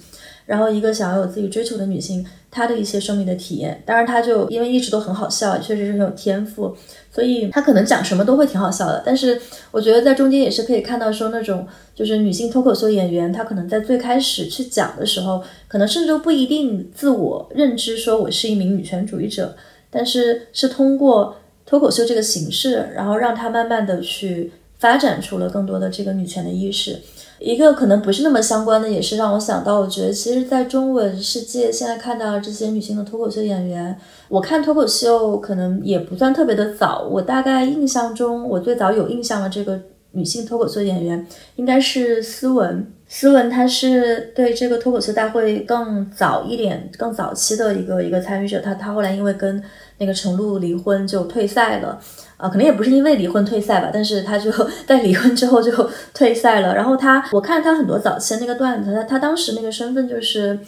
[0.49, 3.83] 然后一个想要有自己追求的女性，她的一些生命的体验。
[3.85, 6.75] 当然，她就因为一直都很好笑，确实是很有天赋，
[7.13, 9.03] 所以她可能讲什么都会挺好笑的。
[9.05, 9.39] 但是
[9.71, 19.55] 我觉得在中间也是可以看到说那种就是女性脱口秀演员，她可能在最开始去讲的时候，可能甚至都不一定自我认知说我是一名女权主义者，
[19.91, 26.99] 但是是通过脱口秀这个形式，然后让她慢慢的去发展出了更多的这个女权的意识。
[27.39, 33.97] 一个可能不是那么相关的，也是让我想到，我觉得其实，在中文世界现在看到这些女性的脱口秀演员，
[34.29, 37.09] 我看脱口秀可能也不算特别的早。
[37.11, 39.81] 我大概印象中，我最早有印象的这个
[40.13, 42.87] 女性脱口秀演员，应该是思文。
[43.11, 48.61] 思文她是对这个脱口秀大会更早一点、更早期的一个一个参与者。
[48.61, 49.63] 她她后来因为跟
[49.97, 51.99] 那个程璐离婚就退赛了。
[52.39, 54.51] 啊，可能也不是因为离婚退赛吧，但是他就
[54.87, 55.71] 在离婚之后就
[56.15, 56.75] 退赛了。
[56.75, 60.59] 然后他，我看他很多早期的那个段子，他他当时那个身份就是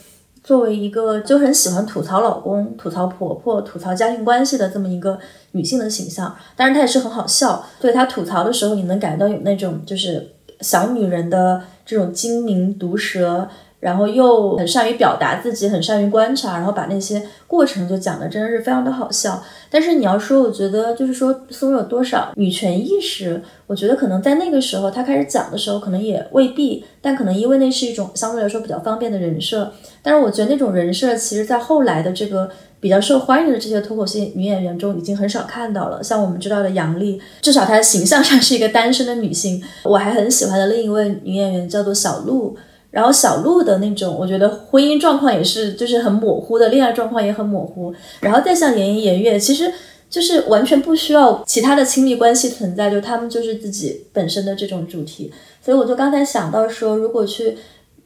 [0.43, 5.19] 作为一个就很喜欢吐槽老公、吐槽婆婆、吐槽家庭关系的这么一个
[5.53, 6.37] 女性的形象。
[6.57, 10.27] 当然，她也是很好笑，所以她吐槽的时候，你能感觉到有那种就是
[10.61, 13.49] 小女人的这种精明毒舌。
[13.81, 19.43] 然后又很善于表达自己，很善于观察，然后把那些过程就讲的真的是非常的好笑。
[19.71, 26.85] 但是你要说，我觉得就是说松有多少女权意识，我觉得可能在那个时候她开始讲的时候，可能也未必。
[27.01, 29.73] 但可能因为那是一种相对来说比较方便的人设。
[30.03, 36.03] 但是我觉得那种人设，其实在后来的这个比较受欢迎的这些脱口秀女演员中，已经很少看到了。
[36.03, 39.63] 像我们知道的杨笠，至少她的形象上是一个单身的女性。
[39.85, 42.55] 我还很喜欢的另一位女演员叫做小鹿。
[42.91, 47.95] 然后小鹿的那种，我觉得婚姻状况也是，就是很模糊的，恋爱状况也很模糊。
[48.21, 49.73] 然后再像严艺、严月，其实
[50.09, 55.33] 就是完全不需要其他的亲密关系存在，就他们就是自己本身的这种主题。
[55.63, 57.57] 所以我就刚才想到说，如果去，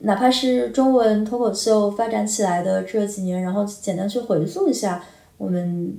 [0.00, 5.02] 哪怕是中文脱口秀发展起来的这几年，然后简单去回溯一下，
[5.38, 5.96] 我们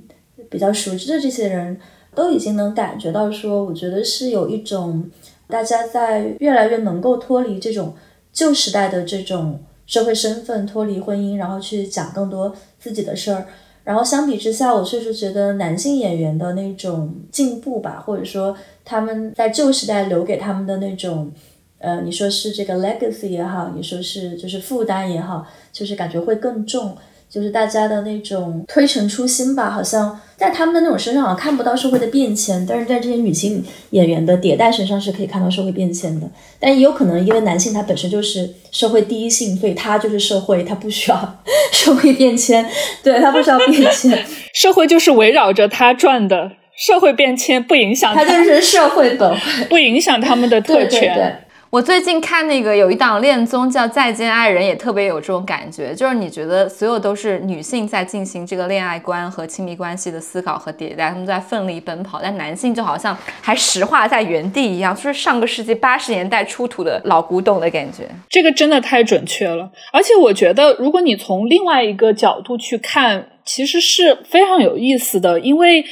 [0.48, 1.76] 比较熟知的这些人
[2.14, 5.10] 都已经能感觉到说，我觉得是有一种
[5.48, 7.92] 大家在越来越能够脱离这种。
[8.36, 13.46] 旧时代的这种社会身份脱离婚姻，然后去讲更多自己的事儿，
[13.82, 18.54] 然后相比之下，我确实觉得男性演员的那种进步吧，或者说
[18.84, 21.32] 他们在旧时代留给他们的那种，
[21.78, 26.94] 呃，你说是这个 legacy 也好，你说是就是负担也好，就是感觉会更重。
[27.28, 36.26] 就是大家的那种推陈出新吧，好像在他们的那种身上好像看不到社会的变迁，但是在这些女性演员的迭代身上是可以看到社会变迁的。
[36.58, 41.42] 但也有可能因为男性他本身就是社会第一性，所以他就是社会，他不需要
[41.72, 42.66] 社会变迁，
[43.02, 44.24] 对他不需要变迁，
[44.54, 49.38] 社会就是围绕着他转的，社会变迁不影响他，就是社会本位
[49.68, 51.42] 不影响他们的特权。
[51.76, 68.08] 我最近看那个有一档恋综叫《再见爱人》，也特别有这种感觉，就是你觉得所有都是女性在进行这个恋爱观和亲密关系的思考和迭代，他们在奋力奔跑，但男性就好像还石化在原地一样，就是上个世纪八十年代出土的老古董的感觉。
[68.30, 75.84] 这个真的太准确了，而且我觉得，如果你从另外一个角度去看，其实是非常有意思的，因为。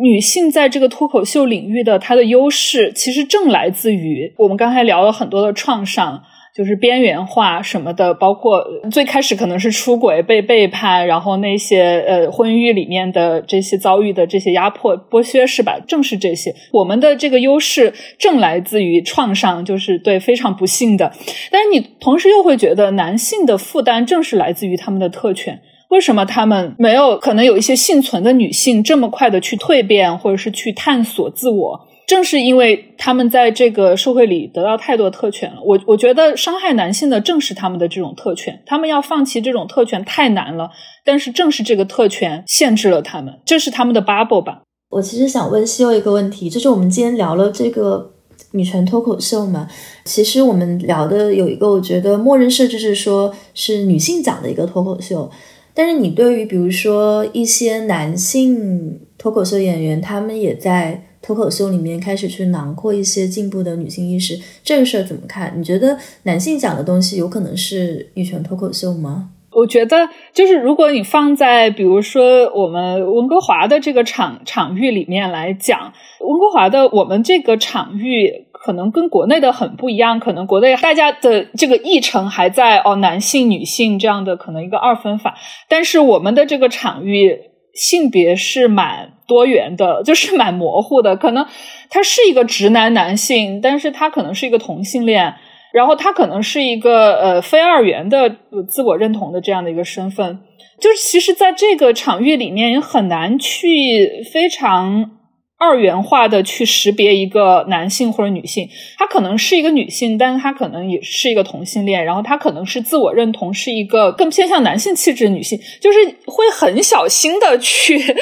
[0.00, 6.22] 女性在这个脱口秀领域的她的优势，其实正来自于我们刚才聊了很多的创伤，
[6.54, 15.78] 就是边缘化什么的，包括最开始可能是出轨被背叛，然后那些呃婚育里面的这些遭遇的这些压迫剥削，是吧？
[15.86, 21.12] 正是这些，我们的这个优势正来自于创伤，就是对非常不幸的。
[21.50, 25.60] 但是你同时又会觉得男性的负担正是来自于他们的特权。
[25.90, 31.80] 为什么他们没有可能有一些幸存的女性这么快的去蜕变，或者是去探索自我？
[32.06, 40.70] 正是因为他们在这个社会里得到太多特权了，我我觉得伤害男性的正是他们的这种特权，他们要放弃这种特权太难了。
[41.04, 44.62] 但是正是这个特权限制了他们，这是他们的 bubble 吧。
[44.90, 48.12] 我其实想问西欧一个问题，就是我们今天聊了这个
[48.52, 49.68] 女权脱口秀嘛，
[50.04, 55.30] 其实我们聊的有一个，我觉得默认设置是说是女性讲的一个脱口秀，
[55.74, 61.04] 但是你对于比如说一些男性脱口秀演员，他们也在。
[61.22, 65.52] 脱口秀里面开始去囊括一些进步的女性意识，这个事儿怎么看？
[65.54, 69.28] 你觉得男性讲的东西有可能是女权脱口秀吗？
[69.52, 85.34] 我觉得就是如果你放在比如说我们温哥华的这个场场域里面来讲，温哥华的我们这个场域可能跟国内的很不一样，可能国内大家的这个议程还在哦男性女性这样的可能一个二分法，
[85.68, 87.38] 但是我们的这个场域
[87.74, 89.12] 性别是蛮。
[89.30, 91.14] 多元的，就是蛮模糊的。
[91.14, 91.46] 可能
[91.88, 95.36] 他是一个直男男性，但是他可能是一个同性恋，
[95.72, 98.28] 然后他可能是一个呃非二元的
[98.68, 100.40] 自我认同的这样的一个身份。
[100.80, 105.19] 就是其实，在这个场域里面，也很难去非常。
[105.60, 108.66] 二元化的去识别一个男性或者女性，
[108.96, 118.16] 他可能是一个女性，但是他可能也是一个同性恋，然后他可能是自我认同是一个更偏向男性气质的女性，就是会很小心的去。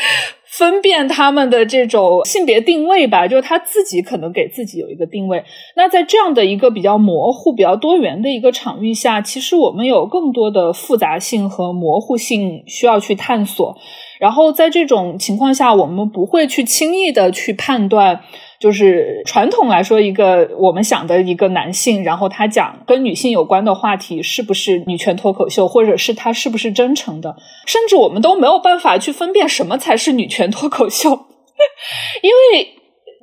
[0.51, 5.45] 分辨他们的这种性别定位吧，就是他自己可能给自己有一个定位。
[5.77, 13.77] 那在这样的一个比较模糊、比较多元的一个场域下，其实我们有更多的复杂性和模糊性需要去探索。
[14.19, 18.21] 然后在这种情况下，我们不会去轻易的去判断。
[18.61, 27.37] 就是传统来说，一个我们想的一个男性，然后他讲跟女性有关的话题，是不是女权脱口秀，或者是他是不是真诚的？
[27.67, 31.09] 甚至我们都没有办法去分辨什么才是女权脱口秀，
[32.21, 32.69] 因为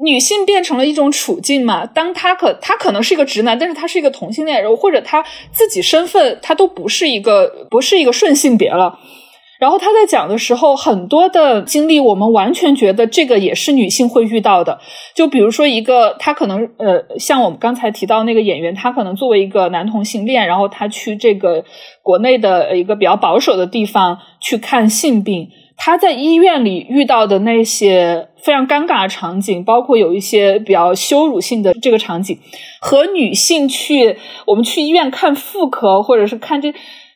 [0.06, 1.86] 女性变成了一种处境嘛。
[1.86, 8.98] 当他可他可能是一个直男，但是他是一个同性恋人，或者他自己身份他都不是一个不是一个顺性别了。
[9.58, 14.80] 然后他在讲的时候，很多的经历，我们完全觉得这个也是女性会遇到的。
[15.14, 21.64] 就比如说一个，他可能呃，像我们刚才提到那个演员，他可能作为一个男同性恋，然后他去这个
[22.04, 32.38] 国内的一个比较保守的地方去看性病，他在医院里遇到的那些非常尴尬的场景，包括有一些比较羞辱性的这个场景，
[32.82, 34.18] 和女性去
[34.48, 36.74] 我们去医院看妇科或者是看这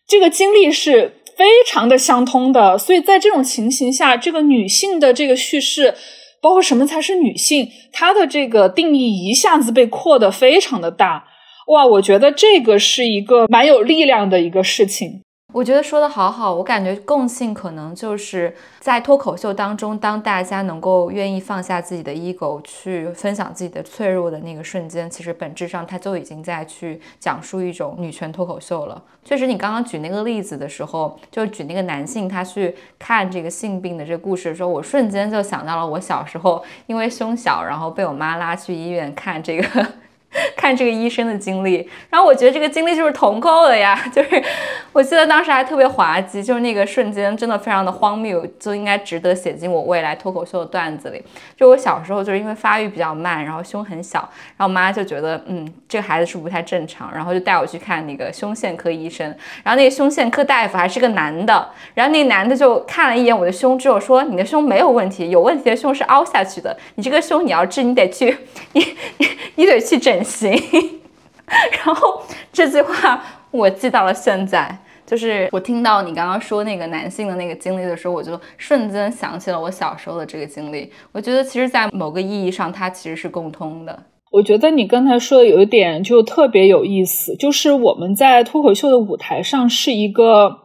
[0.08, 1.16] 这个经历是。
[1.40, 5.96] 非常的相通的，所以在这种情形下，这个女性的这个叙事，
[6.42, 11.24] 包括什么才是女性，她的这个定义一下子被扩得非常的大，
[11.68, 15.22] 哇，我觉得这个是一个蛮有力量的一个事情。
[15.60, 29.04] 我觉得说的好好，我感觉共性可能就是在脱口秀当中，当大家能够愿意放下自己的 ego 去分享自己的脆弱的那个瞬间，其实本质上他就已经在去讲述一种女权脱口秀了。
[29.26, 39.88] 确实，你刚刚举那个例子的时候，就举那个男性他去看这个性病的这个故事的时候，我瞬间就想到了我小时候因为胸小，然后被我妈拉去医院看这个。
[40.56, 44.44] 看这个医生的经历，然后我觉得这个经历就是同构的呀， 就是
[44.92, 51.20] 我记得当时还特别滑稽，就是那个瞬间真的非常的荒谬，就应该值得写进我未来脱口秀的段子里。
[51.58, 54.20] 就我小时候就是因为发育比较慢，然后胸很小，
[54.56, 59.26] 然后我妈就觉得嗯这个孩子是不太正常，然后就带我去看那个胸腺科医生，
[59.64, 68.38] 然后那个胸腺科大夫还是个男的，然后那男的就看了一眼我的胸之后说你的胸没有问题，有问题的胸是凹下去的，你这个胸你要治你得去
[68.74, 68.86] 你
[69.18, 70.19] 你你得去整。
[70.24, 70.52] 行，
[71.86, 72.22] 然后
[72.52, 80.92] 这句话我记到了现在，就是我听到你刚刚说那个男性的那个经历的时候，我就瞬间想起了我小时候的这个经历。
[81.12, 84.04] 我觉得其实，在某个意义上，它其实是共通的。
[84.32, 90.60] 我觉得你刚才说的有一点就特别有意思，就是我们在脱口秀的舞台上是一个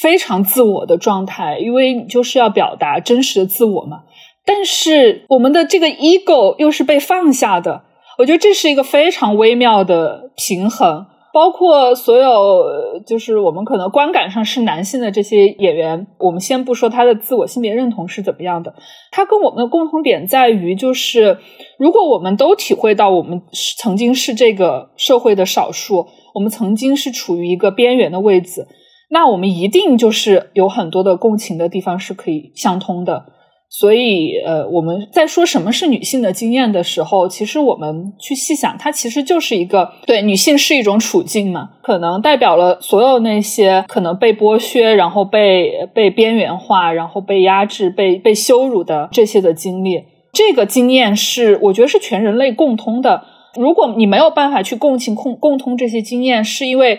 [0.00, 4.02] 非常自我的状态，因为你就是要表达真实的自我嘛。
[4.46, 7.82] 但是我们的这个 ego 又是被放下的。
[8.20, 11.06] 我觉得这是一个非常微妙的平衡。
[11.32, 18.74] 包括所有就是我们可能观感上是男性的这些演员，我们先不说他的自我性别认同是怎么样的，
[19.12, 21.38] 他跟我们的共同点在于，就是
[21.78, 23.40] 如果我们都体会到我们
[23.78, 28.66] 曾经是这个社会的少数，我们曾经是处于一个边缘的位置，
[29.08, 33.26] 那我们一定就是有很多的共情的地方是可以相通的。
[33.72, 50.02] 所以，呃，我们在说什么是女性的经验的时候，其实我们去细想，它其实就是一个对女性是一种处境嘛，可能代表了所有那些可能被剥削，然后被被边缘化，然后被压制、被被羞辱的这些的经历。
[50.32, 53.22] 这个经验是我觉得是全人类共通的。
[53.54, 56.98] 如果你没有办法去共情共共通这些经验，是因为。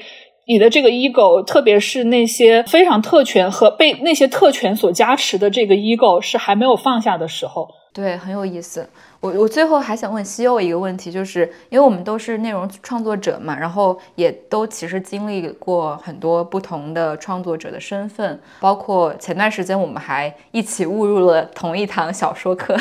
[0.51, 7.69] 你的这个 ego，特别是那些非常特权和被那些特权所加持的这个 ego，是还没有放下的时候。
[7.93, 8.85] 对，很有意思。
[9.21, 22.77] 我我最后还想问西柚一个问题，就是因为我们都是内容创作者嘛，然后也都其实经历过很多不同的创作者的身份，包括前段时间我们还一起误入了同一堂小说课。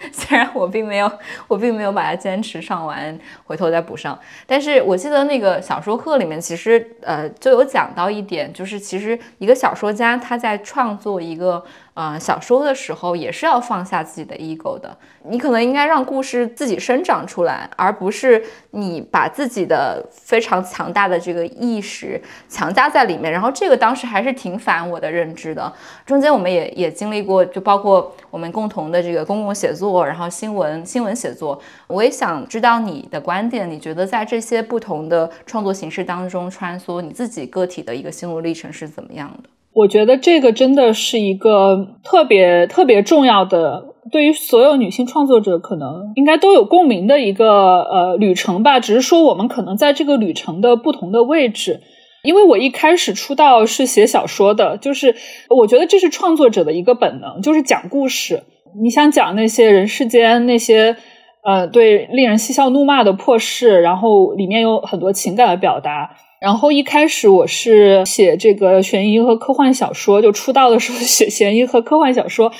[0.12, 1.10] 虽然我并没有，
[1.46, 4.18] 我并没有把它坚持上完，回头再补上。
[4.46, 11.62] 但是我记得那个小说课里面，其实呃就有讲到一点，就是其实一个小说家他在创作一个。
[11.94, 14.96] 呃，小说的时候也是要放下自己的 ego 的。
[15.24, 23.30] 你可能应该让故事自己生长出来，而不是你把自己的非常强大的这个意识强加在里面。
[23.30, 25.70] 然后这个当时还是挺反我的认知的。
[26.06, 31.60] 中间我们也也经历过，就包括我们共同的这个公共写作，然后新闻新闻写作。
[31.86, 39.50] 我也想知道你的观点，你觉得在这些不同的创作形式当中穿梭，你自己个体的一个心路历程是怎么样的？
[39.72, 48.80] 我觉得这个真的是一个特别特别重要的，对于所有女性创作者可能应该都有共鸣的一个呃旅程吧。
[48.80, 51.80] 只是说我们可能在这个旅程的不同的位置。
[52.22, 55.16] 因为我一开始出道是写小说的，就是
[55.48, 58.42] 我觉得这是创作者的一个本能，就是讲故事。
[58.82, 60.96] 你想讲那些人世间那些
[61.42, 66.10] 呃对令人嬉笑怒骂的破事，然后里面有很多情感的表达。
[66.40, 72.50] 然后一开始我是写这个悬疑和科幻小说，就出道的时候 写悬疑和科幻小说，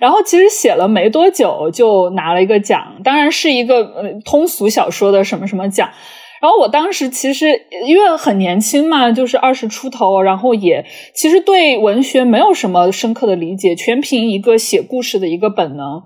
[0.00, 5.90] 然后其实写了没多久就拿了一个奖，当然是一个呃通俗小说的什么什么奖。
[6.40, 10.84] 然后我当时其实因为很年轻嘛，就是二十出头，然后也
[11.14, 16.02] 其实对文学没有什么深刻的理解，全凭一个写故事的一个本能。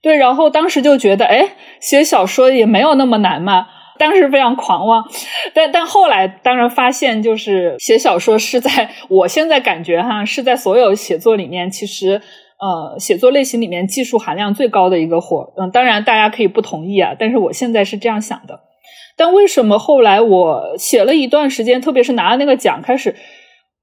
[0.00, 3.66] 对，然后当时就觉得，哎，写小说也没有那么难嘛。
[4.00, 5.04] 当时非常狂妄，
[5.52, 12.20] 但但后来当然发现，就是写小说是在 我现在感觉哈，是在所有写作里面，其实
[12.58, 15.52] 呃，写作类型里面技术含量最高的一个活。
[15.58, 18.60] 嗯，当然大家可以不同意啊，但是我现在是这样想的。
[19.16, 23.14] 但为什么后来我写了一段时间，特别是拿了那个奖开始，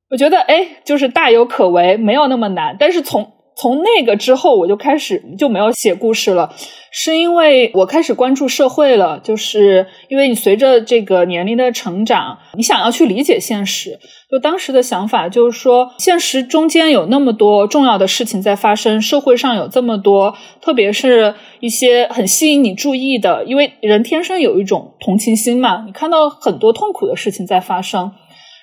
[0.09, 2.75] 我觉得哎，就是大有可为，没有那么难。
[2.79, 6.53] 但是从从那个之后，我就开始就没有写故事了，
[6.91, 9.19] 是因为我开始关注社会了。
[9.23, 13.99] 就是因为你随着这个年龄的成长，你想要去理解现实。
[14.29, 28.11] 就当时的想法就是说，现实中间有那么多重要的事情在发生，社会上有这么多，特别是一些很吸引你注意的，因为人天生有一种同情心嘛，你看到很多痛苦的事情在发生。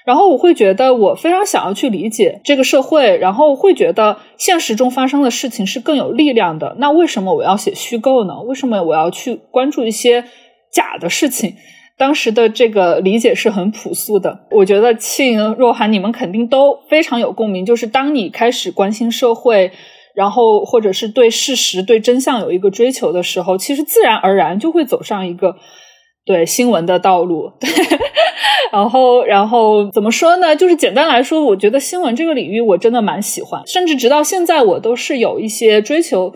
[0.05, 6.76] 然后我会觉得我非常想要去理解这个社会，然后会觉得现实中发生的事情是更有力量的。
[6.78, 8.40] 那为什么我要写虚构呢？
[8.43, 10.24] 为什么我要去关注一些
[10.70, 11.55] 假的事情？
[11.97, 14.47] 当时的这个理解是很朴素的。
[14.51, 17.64] 我觉得庆若涵你们肯定都非常有共鸣。
[17.64, 19.72] 就是当你开始关心社会，
[20.14, 25.56] 然后或者是对事实、对真相有一个追求的时候，其实自然而然就会走上一个。
[26.26, 27.68] 对新闻的道路，对，
[28.72, 30.56] 然后，然后怎么说呢？
[30.56, 36.32] 就是简单来说，我觉得新闻这个领域我真的蛮喜欢，甚至直到现在，我都是有一些追求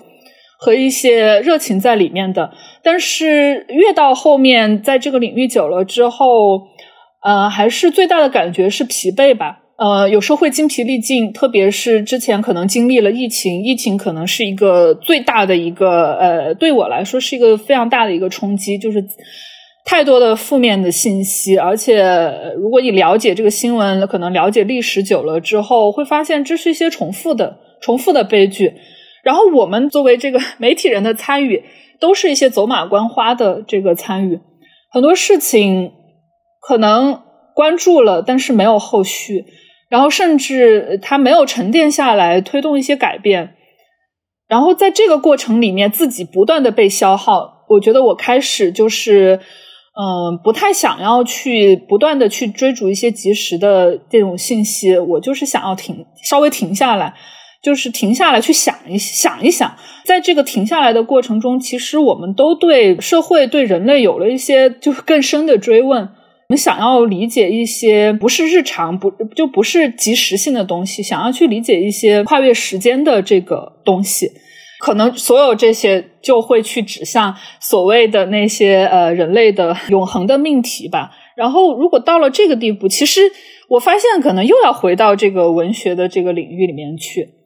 [0.58, 2.52] 和一些热情在里面的。
[2.82, 6.26] 但是越到后面，在这个领域久了之后，
[7.24, 9.60] 呃，还是最大的感觉是疲惫吧。
[9.78, 19.02] 呃，有时候会精疲力尽，特别是之前可能经历了疫情，疫情可能是一个最大的一个，呃，对我来说是一个非常大的一个冲击，就是。
[19.90, 28.74] 太多的负面的信息，而且如果你了解这个新闻，可能了解历史久了之后，会发现这是一些重复的、重复的悲剧。
[29.24, 31.64] 然后我们作为这个媒体人的参与，
[31.98, 34.38] 都是一些走马观花的这个参与，
[34.92, 35.90] 很多事情
[36.60, 37.22] 可能
[37.54, 39.46] 关注了，但是没有后续，
[39.88, 43.54] 然后甚至它没有沉淀下来，推动一些改变。
[44.46, 47.64] 然后在这个过程里面，自己不断的被消耗。
[47.70, 49.40] 我觉得我开始就是。
[50.00, 57.14] 嗯，不太想要去不断的去追逐一些及时的这种信息，我就是想要停，稍微停下来，
[57.60, 66.10] 就是停下来去想一想一想，在这个停下来的过程中，其实我们都对社会、对人类有了一些就是更深的追问，我
[66.50, 74.30] 们想要理解一些不是日常、不就不是即时性的东西，想要去理解一些跨越时间的这个东西。
[74.78, 81.10] 可能所有这些就会去指向所谓的那些呃人类的永恒的命题吧。
[81.36, 83.22] 然后，如果到了这个地步，其实
[83.68, 87.37] 我发现可能又要回到这个文学的这个领域里面去。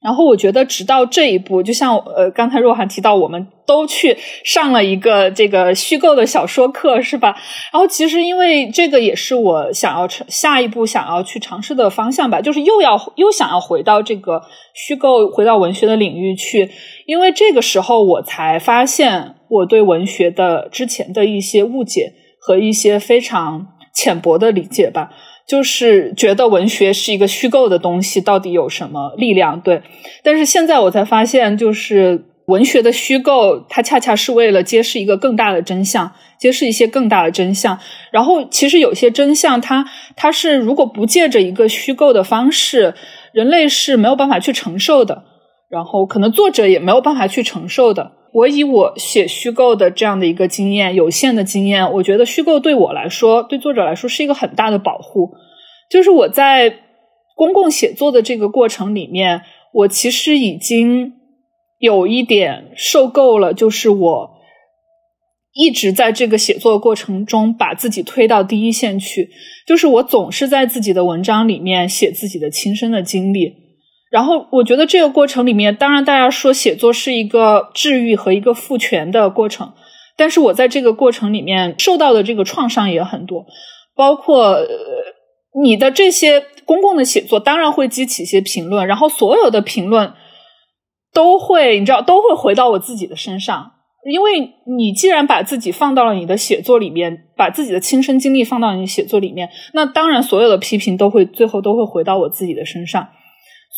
[0.00, 7.36] 然后我觉得，直到这一步，就像呃，刚才若涵提到，我们都去上了一个这个虚构的小说课，是吧？
[7.72, 14.40] 然后其实因为这个也是我想要下一步想要去尝试的方向吧，就是又要又想要回到这个
[14.72, 16.70] 虚构，回到文学的领域去，
[17.06, 25.10] 因为这个时候我才发现我对文学的之前的一些误解和一些非常浅薄的理解吧。
[25.48, 29.58] 就是觉得文学是一个虚构的东西，到底有什么力量？
[29.60, 29.82] 对，
[30.22, 37.78] 但是现在我才发现，就是文学的虚构，它恰恰是为了揭示一个更大的真相，揭示一些更大的真相。
[38.10, 42.94] 然后，其实有些真相，它它是如果不借着一个虚构的方式，
[43.32, 45.24] 人类是没有办法去承受的。
[45.68, 48.12] 然后，可能作者也没有办法去承受的。
[48.32, 55.30] 我以我写虚构的这样的一个经验，有限的经验，我觉得虚构对我来说，对作者来说是一个很大的保护。
[55.90, 56.74] 就是我在
[57.34, 59.42] 公共写作的这个过程里面，
[59.72, 61.12] 我其实已经
[61.78, 64.30] 有一点受够了，就是我
[65.54, 69.30] 一直在这个写作过程中把自己推到第一线去，
[69.66, 73.67] 就是我总是在自己的文章里面写自己的亲身的经历。
[74.10, 79.72] 然后我觉得这个过程里面，当然大家说写作是一个治愈和一个赋权的过程，
[80.16, 83.44] 但是我在这个过程里面受到的这个创伤也很多，
[83.94, 84.66] 包括呃
[85.62, 90.14] 你的这些公共的写作，当然会激起一些评论，然后所有的评论
[91.12, 93.72] 都会，你知道，都会回到我自己的身上，
[94.10, 94.40] 因为
[94.78, 103.08] 你既然把自己放到了你的写作里面，把自己的亲身经历放到你写作里面，那当然所有的批评都会最后都会回到我自己的身上。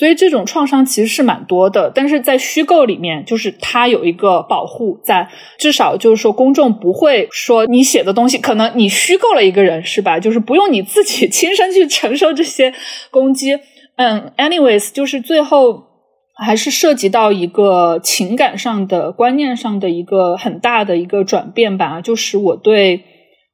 [0.01, 5.29] 所以这种创伤其实是蛮多的，但是在虚构里面，就是它有一个保护在，
[5.59, 10.19] 至少就是说公众不会说你写的东西，可能你虚构了一个人是吧？
[10.19, 12.73] 就是不用你自己 亲身去承受这些
[13.11, 13.59] 攻击。
[13.97, 15.83] 嗯，anyways，就是最后
[16.43, 23.05] 还是涉及到一个情感上的观念上的一个很大的一个转变吧，就是我对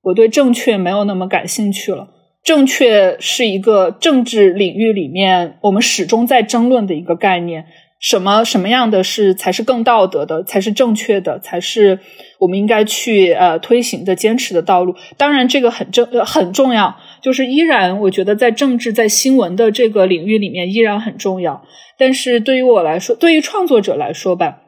[0.02, 2.06] 我对正确没有那么感兴趣了。
[2.46, 7.66] 正确是一个政治领域里面我们始终在争论的一个概念。
[7.98, 11.98] 什么什么样的是才是更道德的，才是正确的，才是
[12.38, 14.94] 我们应该去呃推行的、坚持的道路？
[15.16, 16.96] 当然，这个很正很重要。
[17.20, 21.64] 就是依然，我觉得在政治、在新闻的这个领域里面依然很重要。
[21.98, 24.58] 但是对于我来说，对于创作者来说吧。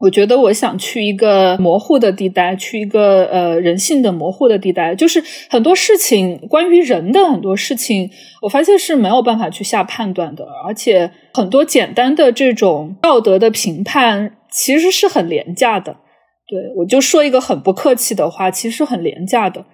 [0.00, 8.08] 我觉得我想去一个模糊的地带，去一个呃人性的模糊的地带，就是很多事情关于人的很多事情，
[8.42, 15.96] 我发现是没有办法去下判断的，而且很多简单的这种道德的评判其实是很廉价的。
[16.46, 19.64] 对我就说一个很不客气的话，其实很廉价的。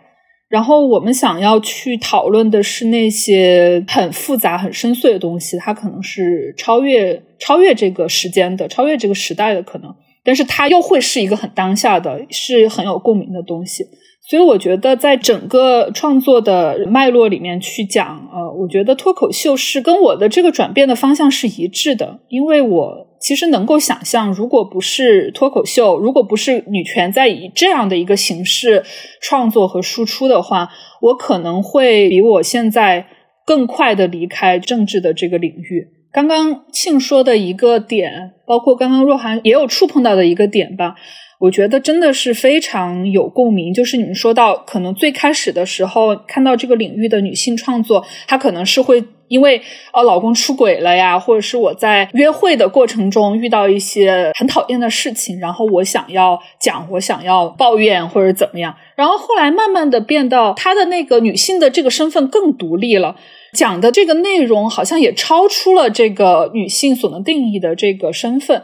[0.48, 9.94] 然后我们想要去讨论的是那些很复杂、很深邃的东西，它可能是超越超越这个时间的，超越这个时代的可能。
[10.24, 13.84] 但是它又会是一个很当下的，是很有共鸣的东西，
[14.26, 28.82] 所以我觉得在整个创作的脉络里面去讲，呃，我觉得脱口秀是跟我的这个转变的方向是一致的，因为我其实能够想象，如果不是脱口秀，如果不是女权在以这样的一个形式
[29.20, 30.70] 创作和输出的话，
[31.02, 33.06] 我可能会比我现在
[33.44, 35.93] 更快的离开政治的这个领域。
[36.14, 40.94] 刚刚庆说的一个点，包括刚刚若涵也有触碰到的一个点吧，
[41.40, 43.74] 我觉得真的是非常有共鸣。
[43.74, 49.60] 就是你们说到，可能最开始的时候看到这个领域的女性创作，她可能是会因为
[49.92, 63.16] 哦老公出轨了呀，或者是我在约会的过程中遇到一些很讨厌的事情，然后我想要讲，我想要抱怨或者怎么样，然后后来慢慢的变到她的那个女性的这个身份更独立了。
[63.54, 68.62] 讲的这个内容好像也超出了这个女性所能定义的这个身份，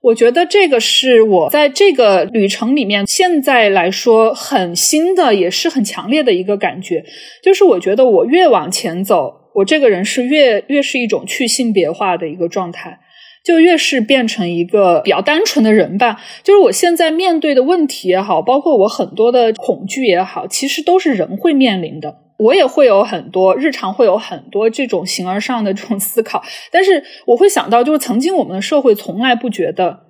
[0.00, 7.04] 我觉得这个是我在这个旅程里面现在来说很新的，也是很强烈的一个感觉。
[7.42, 13.00] 就是我觉得我越往前走，我这个人是越越是一种去性别化的一个状态。
[13.44, 16.20] 就越是变成一个比较单纯的人吧。
[16.42, 22.14] 就是我现在面对的问题也好，包括我很多的恐惧也好，其实都是人会面临的。
[22.38, 30.07] 我也会有很多日常会有很多这种形而上的这种思考，但是我会想到，就是曾经我们的社会从来不觉得。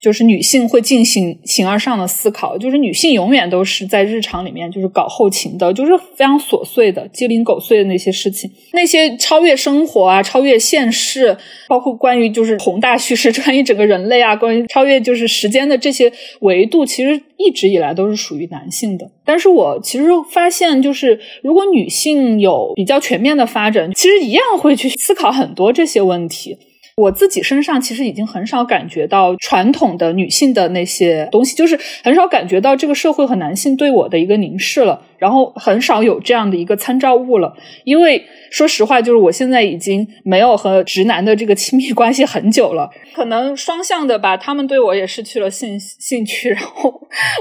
[0.00, 16.12] 就是女性会进行形而上的思考，就是女性永远都是在日常里面就是搞后勤的，就是非常琐碎的、鸡零狗碎的那些事情，那些超越生活啊、超越现实，包括关于就是宏大叙事、 关于整个人类啊、关于超越就是时间的这些
[16.42, 19.10] 维度，其实一直以来都是属于男性的。
[19.24, 26.56] 但是我其实发现，就是如果女性有比较全面的发展，其实一样会去思考很多这些问题。
[26.98, 37.56] 我自己身上其实已经很少感觉到传统的女性的那些东西，就是很少感觉到这个社会和男性对我的一个凝视了，然后很少有这样的一个参照物了。
[37.84, 46.92] 因为说实话，就是我现在已经没有和直男的这个亲密关系很久了，可能双向的吧，他们对我也失去了兴兴趣，然后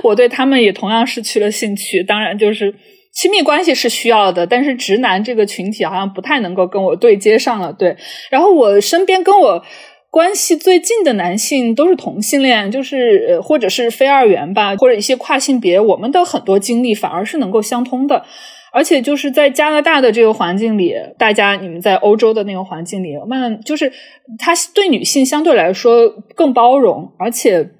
[0.04, 2.04] 我对他们也同样失去了兴趣。
[2.04, 2.76] 当然，就是。
[3.18, 7.73] 亲密关系是需要的，但是直男这个群体好像不太能够跟我对接上了。
[7.73, 7.98] 对，
[8.30, 9.64] 然后我身边跟我
[10.11, 18.23] 关系最近的男性都是同性恋，就是或者是非二元吧，或者一些跨性别，我们的很多经历反而是能够相通的。
[18.72, 23.91] 而且就是在加拿大的这个环境里，大家你们在欧洲的那个环境里，慢就是
[24.38, 27.72] 他对女性相对来说更包容，而且。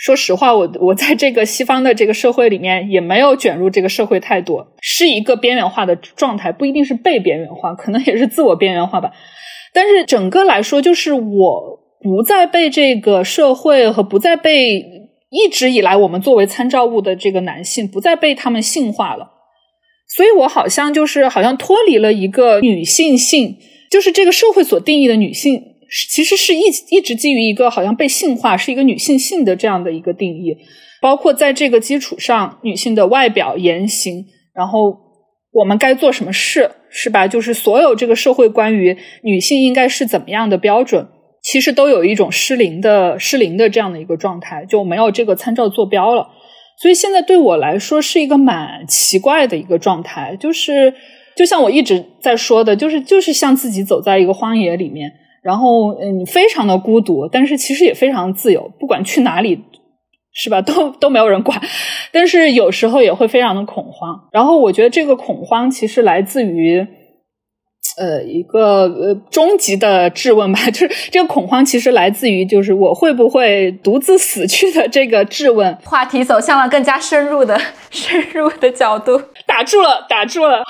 [0.00, 9.12] 说实话，我我在这个西方的这个社会里面也没有卷入这个社会太多，是一个边缘化的状态，不一定是被边缘化，可能也是自我边缘化吧。
[9.74, 14.82] 但是整个来说，就是我不再被这个社会和不再被
[15.28, 19.32] 一直以来我们作为参照物的这个男性不再被他们性化了，
[20.08, 23.58] 所以我好像就是好像脱离了一个女性性，
[23.90, 25.62] 就是这个社会所定义的女性。
[26.12, 30.56] 其实是一一直基于一个好像被性化是一个女性性的这样的一个定义，
[31.02, 34.96] 包括在这个基础上，女性的外表言行，然后
[35.52, 37.26] 我们该做什么事，是吧？
[37.26, 41.08] 就是所有这个社会关于女性应该是怎么样的标准，
[41.42, 46.28] 其实都有一种失灵的失灵的这样的一个状态，就没有这个参照坐标了。
[46.80, 50.94] 所以现在对我来说是一个蛮奇怪的一个状态，就是
[51.36, 55.10] 就像我一直在说的，就是就是像自己走在一个荒野里面。
[55.42, 59.58] 然后，嗯，非常的孤独，但是其实也非常自由，不管去哪里，
[60.32, 60.60] 是吧？
[60.62, 61.60] 都都没有人管。
[62.12, 64.28] 但是有时候也会非常的恐慌。
[64.32, 66.86] 然后我觉得这个恐慌其实来自于，
[67.96, 75.74] 呃，一个呃终极的质问吧， 就是这个恐慌其实来自于，就是我会不会独自死去的这个质问。
[75.84, 77.58] 话题走向了更加深入的
[77.90, 80.62] 深入的角度，打住了，打住了。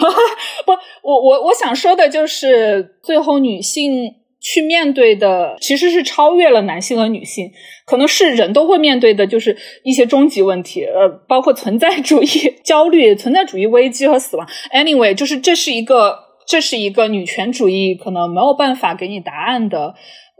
[0.64, 0.72] 不，
[1.02, 4.14] 我我我想说的就是最后女性。
[4.40, 7.50] 去面对的其实是超越了男性和女性，
[7.84, 12.26] 可能是人都会面对的，就是一些终极问题，呃，包括存在主义
[12.64, 14.48] 焦虑、存在主义危机和死亡。
[14.72, 19.94] Anyway，就是这是一个，这是一个女权主义可能没有办法给你答案的。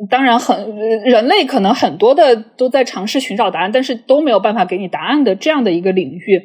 [0.09, 6.43] 当然，很人类可能很多的都在尝试寻找答案，但是都没有办法给你答案的这样的一个领域。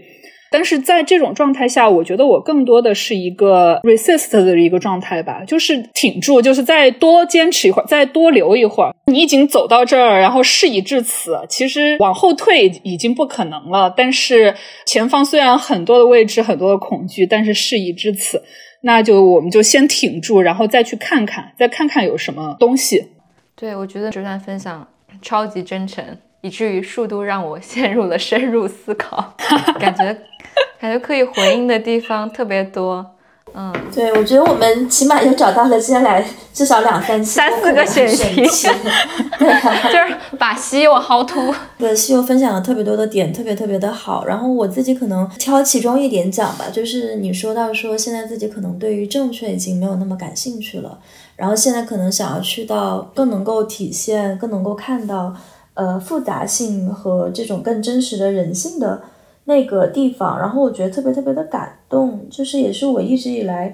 [0.56, 8.96] 但是在这种状态下，我觉得我更多的是一个 resist 的一个状态吧，就是挺住，就是再多坚持一会儿，再多留一会儿。
[9.08, 13.94] 你已经走到这儿，然后事已至此，其实往后退已经不可能了。
[13.98, 14.56] 但是
[14.86, 18.42] 前方虽然很多的未知，很多的恐惧，但是事已至此，
[18.84, 23.10] 那就我们就先挺住，然后再去看看，再看看有什么东西。
[23.58, 24.88] 对，我觉得这段分享
[25.22, 26.02] 超级真诚，
[26.40, 29.36] 以至于数度让我 陷入了深入思考，
[29.78, 30.16] 感觉。
[30.80, 33.06] 感觉可以回应的地方特别多，
[33.54, 38.44] 嗯，对，我觉得我们起码又找到了接下来至少两三三四个选题，
[39.40, 39.48] 对，
[39.92, 41.54] 就是把西柚薅秃。
[41.78, 44.26] 对，西柚分享了特别多的点，特别特别的好。
[44.26, 51.00] 然后我自己可能挑其中一点讲吧，就是你说到说现在自己可能对于正确已经没有那么感兴趣了，
[51.38, 55.34] 然后现在可能想要去到更能够体现、更能够看到
[55.74, 59.02] 呃复杂性和这种更真实的人性的。
[59.48, 63.72] 那个地方，然后我觉得特别特别的感动，就是也是我一直以来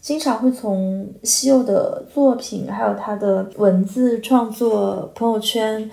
[0.00, 5.90] 经常会从西柚的作品，还有他的文字创作、朋友圈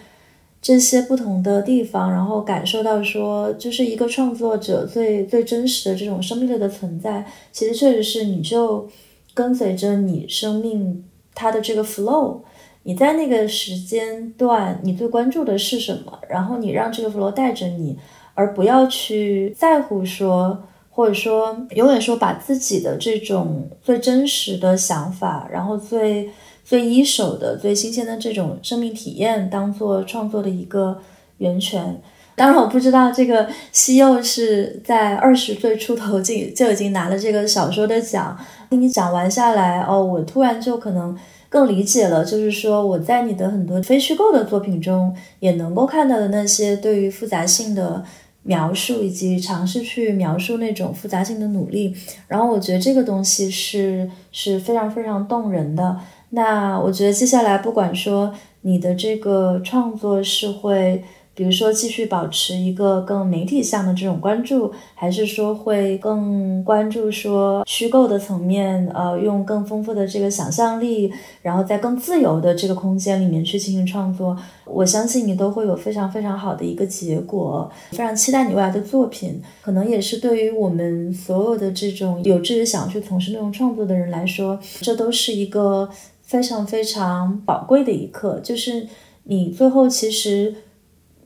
[0.62, 8.86] 这些不同的地方，然后感受到说，就是一个创作者最最真实的这种生命力的存在，其实确实是你就
[9.34, 12.40] 跟随着你生命它的这个 flow，
[12.84, 17.98] 你在那个时间段你最关注的是什么，然后你让这个 flow 带着你。
[18.34, 26.30] 而不要去在乎说，或者说永远说把自己的这种最真实的想法，然后最
[26.64, 31.00] 最一手的、最新鲜的这种生命体验当做创作的一个
[31.38, 32.02] 源泉。
[32.34, 38.38] 当然，我不知道这个西柚是在二十岁出头就就已经拿了这个小说的奖。
[38.70, 41.16] 听你讲完下来，哦，我突然就可能
[41.50, 48.02] 更理解了，就是说我在你的很多非虚构的作品中也能够看到的那些对于复杂性的
[48.44, 51.96] 描述，以及尝试去描述那种复杂性的努力。
[52.28, 56.00] 然后我觉得这个东西是是非常非常动人的。
[56.32, 61.04] 那我觉得接下来不管说你的这个创作是会。
[61.34, 74.38] 比如说，继续保持一个更媒体向的这种关注，还是说会更关注说虚构的层面，呃，用更丰富的这个想象力，然后在更自由的这个空间里面去进行创作。
[74.66, 79.42] 我相信你都会有非常非常好的一个结果，非常期待你未来的作品。
[79.62, 85.90] 可能也是对于我们所有的这种有志于想去从事内容创作的人来说，这都是一个
[86.22, 88.40] 非常非常宝贵的一刻。
[88.44, 88.86] 就是
[89.24, 90.54] 你最后其实。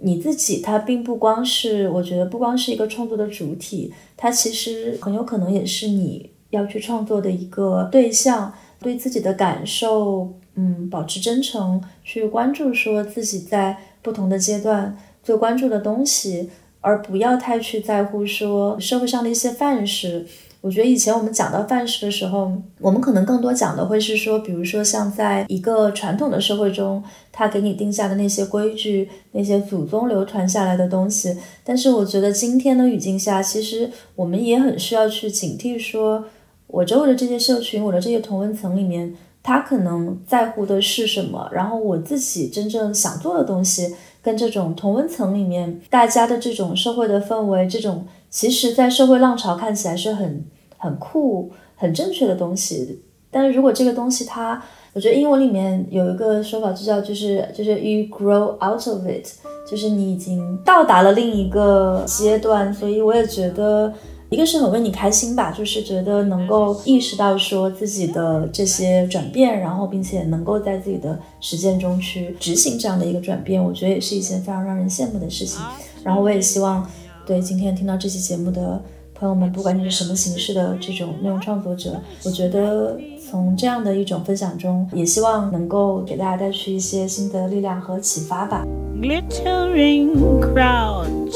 [0.05, 8.53] 你自己，它并不光是，我觉得不光是一个创作的主体，它其实很有可能也是你要去创作的一个对象。
[8.77, 16.51] 对自己的感受，嗯，保持真诚，去关注说自己在不同的阶段最关注的东西，
[16.81, 20.27] 而不要太去在乎说社会上的一些范式。
[20.65, 31.37] 我觉得以前我们讲到范式的时候，我们可能更多讲的会是说，比如说像在一个传统的社会中，他给你定下的那些规矩，那些祖宗流传下来的东西。
[31.63, 36.25] 但是我觉得今天的语境下，其实我们也很需要去警惕，说
[36.65, 43.93] 我周围的这些社群，我的这些同温层里面，他可能在乎的是什么，然后我自己真正想做的东西，
[44.23, 50.43] 跟这种同温层里面大家的这种社会的氛围，这种其实在社会浪潮看起来是很。
[50.77, 54.61] 很酷、很正确的东西，但是如果这个东西它，
[54.93, 59.27] 我觉得英文里面有一个说法就叫就是就是 you grow out of it，
[59.69, 63.93] 就是你已经到达了另一个阶段，所以我也觉得
[64.29, 75.59] 一个是很为你开心吧，就是觉得能够意识到说自己的这些转变，然后并且能够在自己的实践中去执行这样的一个转变，我觉得也是一件非常让人羡慕的事情。
[76.03, 76.89] 然后我也希望
[77.25, 78.81] 对今天听到这期节目的。
[79.17, 88.65] 朋友们，不管你是什么形式的这种内容创作者，我觉得从这样的一种分享中，也希望能够给大家带去一些新的力量和启发吧。
[88.99, 91.33] Glittering crowds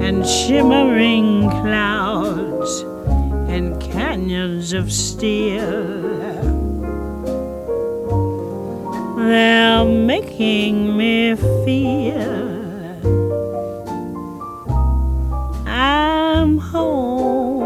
[0.00, 2.84] and shimmering clouds
[3.48, 5.60] and canyons of steel,
[9.18, 11.36] they're making me
[11.66, 12.54] feel.
[15.66, 17.62] I I'm home.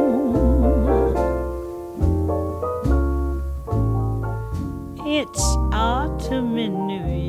[5.06, 5.40] It's
[5.72, 7.27] autumn in New York.